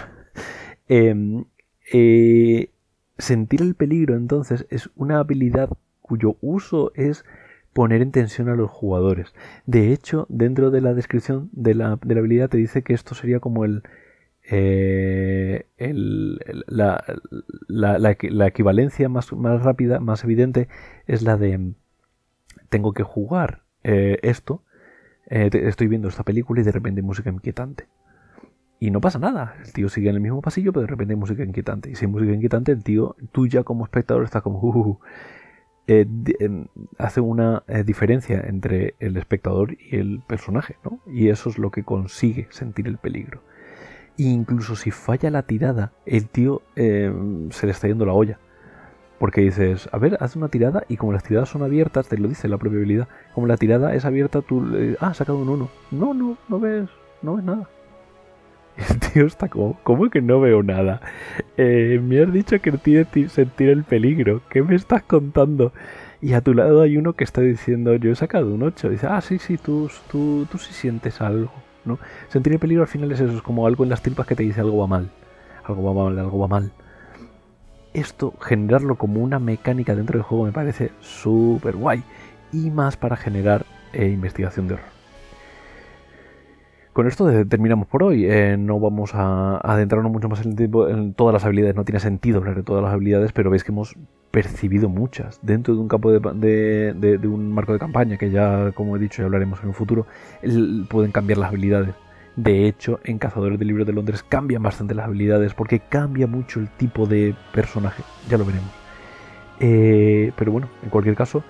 Em, 0.90 1.46
eh, 1.94 2.70
sentir 3.18 3.62
el 3.62 3.74
peligro, 3.74 4.16
entonces, 4.16 4.68
es 4.70 4.90
una 4.96 5.20
habilidad 5.20 5.70
cuyo 6.02 6.36
uso 6.42 6.92
es 6.96 7.24
poner 7.72 8.02
en 8.02 8.12
tensión 8.12 8.50
a 8.50 8.56
los 8.56 8.70
jugadores. 8.70 9.34
De 9.66 9.94
hecho, 9.94 10.28
dentro 10.30 10.72
de 10.72 10.82
la 10.82 10.94
descripción 10.94 11.50
de 11.54 11.74
la, 11.74 11.98
de 12.04 12.16
la 12.16 12.20
habilidad 12.20 12.50
te 12.50 12.58
dice 12.58 12.84
que 12.84 12.94
esto 12.94 13.16
sería 13.16 13.40
como 13.40 13.64
el, 13.66 13.84
eh, 14.50 15.66
la, 16.68 17.04
la, 17.68 18.48
equivalencia 18.48 19.10
más, 19.10 19.32
más, 19.34 19.64
rápida, 19.64 20.00
más 20.00 20.24
evidente, 20.24 20.68
es 21.08 21.22
la 21.22 21.38
de 21.38 21.74
tengo 22.70 22.94
que 22.94 23.04
jugar 23.04 23.64
eh, 23.84 24.20
esto, 24.24 24.64
eh, 25.28 25.50
estoy 25.54 25.88
viendo 25.88 26.08
esta 26.08 26.24
película 26.24 26.62
y 26.62 26.64
de 26.64 26.72
repente 26.72 27.02
hay 27.02 27.06
música 27.06 27.30
inquietante. 27.30 27.88
Y 28.80 28.92
no 28.92 29.00
pasa 29.00 29.18
nada, 29.18 29.56
el 29.64 29.72
tío 29.72 29.88
sigue 29.88 30.10
en 30.10 30.16
el 30.16 30.22
mismo 30.22 30.42
pasillo, 30.42 30.74
pero 30.74 30.82
de 30.82 30.88
repente 30.88 31.14
hay 31.14 31.20
música 31.20 31.44
inquietante. 31.44 31.90
Y 31.90 31.96
si 31.96 32.06
hay 32.06 32.12
música 32.12 32.34
inquietante, 32.34 32.72
el 32.74 32.84
tío, 32.84 33.16
tú 33.32 33.48
ya 33.48 33.64
como 33.64 33.86
espectador 33.86 34.26
estás 34.26 34.42
como, 34.42 34.60
uh, 34.60 34.78
uh, 34.78 34.90
uh". 34.90 35.00
Eh, 35.88 36.06
hace 36.98 37.22
una 37.22 37.64
eh, 37.68 37.84
diferencia 37.84 38.42
entre 38.46 38.96
el 39.00 39.18
espectador 39.18 39.78
y 39.80 39.98
el 39.98 40.22
personaje, 40.28 40.78
¿no? 40.84 41.00
Y 41.08 41.30
eso 41.30 41.50
es 41.50 41.58
lo 41.58 41.72
que 41.72 41.84
consigue 41.84 42.48
sentir 42.52 42.88
el 42.88 42.98
peligro. 42.98 43.42
E 44.18 44.24
incluso 44.24 44.76
si 44.76 44.92
falla 44.92 45.30
la 45.30 45.44
tirada, 45.44 45.94
el 46.06 46.28
tío 46.28 46.62
em, 46.76 47.52
se 47.52 47.66
le 47.66 47.72
está 47.72 47.88
yendo 47.88 48.06
la 48.06 48.14
olla. 48.14 48.40
Porque 49.20 49.42
dices, 49.42 49.88
a 49.92 49.98
ver, 49.98 50.18
haz 50.20 50.36
una 50.36 50.50
tirada 50.50 50.84
y 50.90 50.98
como 50.98 51.14
las 51.14 51.24
tiradas 51.24 51.50
son 51.50 51.64
abiertas, 51.64 52.08
te 52.08 52.18
lo 52.18 52.28
dice 52.28 52.48
la 52.48 52.58
propia 52.58 52.78
habilidad, 52.78 53.08
como 53.34 53.48
la 53.48 53.58
tirada 53.58 53.94
es 53.96 54.06
abierta, 54.06 54.42
tú, 54.42 54.66
ah, 55.00 55.08
has 55.08 55.18
sacado 55.18 55.38
un 55.38 55.50
1. 55.50 55.70
No, 55.92 56.14
no, 56.14 56.38
no 56.50 56.60
ves, 56.60 56.90
no 57.22 57.36
ves 57.36 57.46
nada. 57.46 57.70
El 58.90 59.00
tío 59.00 59.26
está 59.26 59.48
como, 59.50 59.78
¿cómo 59.84 60.10
que 60.10 60.22
no 60.22 60.40
veo 60.42 60.64
nada? 60.64 61.02
Eh, 61.58 62.02
me 62.04 62.22
has 62.22 62.34
dicho 62.34 62.60
que 62.60 62.72
tiene 62.74 63.06
sentir 63.30 63.70
el 63.70 63.84
peligro. 63.84 64.42
¿Qué 64.50 64.64
me 64.64 64.76
estás 64.76 65.04
contando? 65.04 65.72
Y 66.22 66.34
a 66.34 66.42
tu 66.42 66.54
lado 66.54 66.82
hay 66.82 66.98
uno 66.98 67.14
que 67.14 67.24
está 67.24 67.42
diciendo, 67.42 67.96
yo 67.96 68.12
he 68.12 68.16
sacado 68.16 68.54
un 68.54 68.64
8. 68.64 68.90
Dice, 68.90 69.08
ah, 69.08 69.22
sí, 69.22 69.40
sí, 69.40 69.58
tú, 69.58 69.90
tú, 70.10 70.48
tú 70.52 70.58
sí 70.58 70.74
sientes 70.74 71.22
algo. 71.22 71.52
¿no? 71.86 72.00
Sentir 72.30 72.54
el 72.54 72.60
peligro 72.60 72.84
al 72.84 72.88
final 72.88 73.12
es 73.12 73.20
eso, 73.20 73.34
es 73.34 73.42
como 73.42 73.68
algo 73.68 73.84
en 73.84 73.90
las 73.90 74.02
tripas 74.02 74.26
que 74.26 74.36
te 74.36 74.44
dice 74.44 74.62
algo 74.62 74.78
va 74.78 74.88
mal. 74.88 75.12
Algo 75.64 75.84
va 75.84 76.06
mal, 76.06 76.18
algo 76.18 76.40
va 76.40 76.48
mal. 76.48 76.72
Esto, 77.94 78.34
generarlo 78.42 78.96
como 78.96 79.22
una 79.22 79.40
mecánica 79.40 79.96
dentro 79.96 80.18
del 80.18 80.24
juego 80.24 80.46
me 80.46 80.52
parece 80.52 80.92
súper 81.00 81.76
guay. 81.76 82.04
Y 82.52 82.70
más 82.70 82.98
para 82.98 83.16
generar 83.16 83.66
eh, 83.94 84.08
investigación 84.08 84.68
de 84.68 84.76
horror. 84.76 84.94
Con 86.94 87.08
esto 87.08 87.28
terminamos 87.48 87.88
por 87.88 88.04
hoy. 88.04 88.26
Eh, 88.26 88.56
no 88.58 88.80
vamos 88.80 89.16
a, 89.16 89.58
adentrarnos 89.58 90.12
mucho 90.12 90.30
más 90.30 90.46
en, 90.46 90.56
en 90.60 91.14
todas 91.14 91.34
las 91.34 91.46
habilidades. 91.46 91.76
No 91.76 91.86
tiene 91.86 92.00
sentido 92.00 92.38
hablar 92.38 92.56
de 92.56 92.64
todas 92.64 92.84
las 92.84 92.94
habilidades, 92.94 93.32
pero 93.32 93.50
veis 93.50 93.64
que 93.64 93.72
hemos 93.72 93.96
percibido 94.34 94.90
muchas 94.90 95.40
dentro 95.44 95.76
de 95.76 95.80
un 95.80 95.88
campo 95.88 96.12
de, 96.12 97.20
un 97.24 97.52
marco 97.52 97.72
de 97.72 97.78
campaña 97.78 98.18
que 98.18 98.32
ya, 98.32 98.72
como 98.72 98.96
he 98.96 99.00
dicho, 99.00 99.22
ya 99.22 99.26
hablaremos 99.26 99.62
en 99.62 99.68
un 99.68 99.74
futuro. 99.76 100.08
pueden 100.90 101.12
cambiar 101.12 101.38
las 101.38 101.50
habilidades. 101.50 101.94
De 102.36 102.68
hecho, 102.68 103.00
en 103.04 103.20
Cazadores 103.20 103.60
de 103.60 103.66
Libros 103.66 103.86
de 103.86 103.94
Londres 103.94 104.24
cambian 104.28 104.64
bastante 104.64 104.96
las 104.96 105.06
habilidades 105.06 105.54
porque 105.54 105.80
cambia 105.80 106.26
mucho 106.26 106.60
el 106.60 106.70
tipo 106.70 107.06
de 107.06 107.36
personaje. 107.54 108.04
Ya 108.28 108.38
lo 108.38 108.46
veremos. 108.46 108.72
Eh, 109.60 110.32
pero 110.36 110.52
bueno, 110.52 110.68
en 110.82 110.90
cualquier 110.90 111.16
caso, 111.16 111.44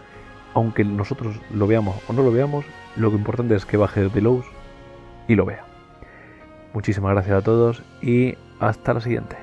aunque 0.54 0.84
nosotros 0.84 1.40
lo 1.54 1.68
veamos 1.68 1.98
o 2.08 2.14
no 2.14 2.22
lo 2.22 2.32
veamos, 2.32 2.66
lo 2.98 3.10
importante 3.12 3.56
es 3.56 3.66
que 3.66 3.78
baje 3.78 4.10
de 4.10 4.22
Lowe's 4.22 4.46
y 5.28 5.36
lo 5.36 5.46
vea. 5.46 5.66
Muchísimas 6.74 7.12
gracias 7.12 7.38
a 7.38 7.42
todos 7.42 7.84
y 8.02 8.36
hasta 8.60 8.94
la 8.94 9.02
siguiente. 9.02 9.43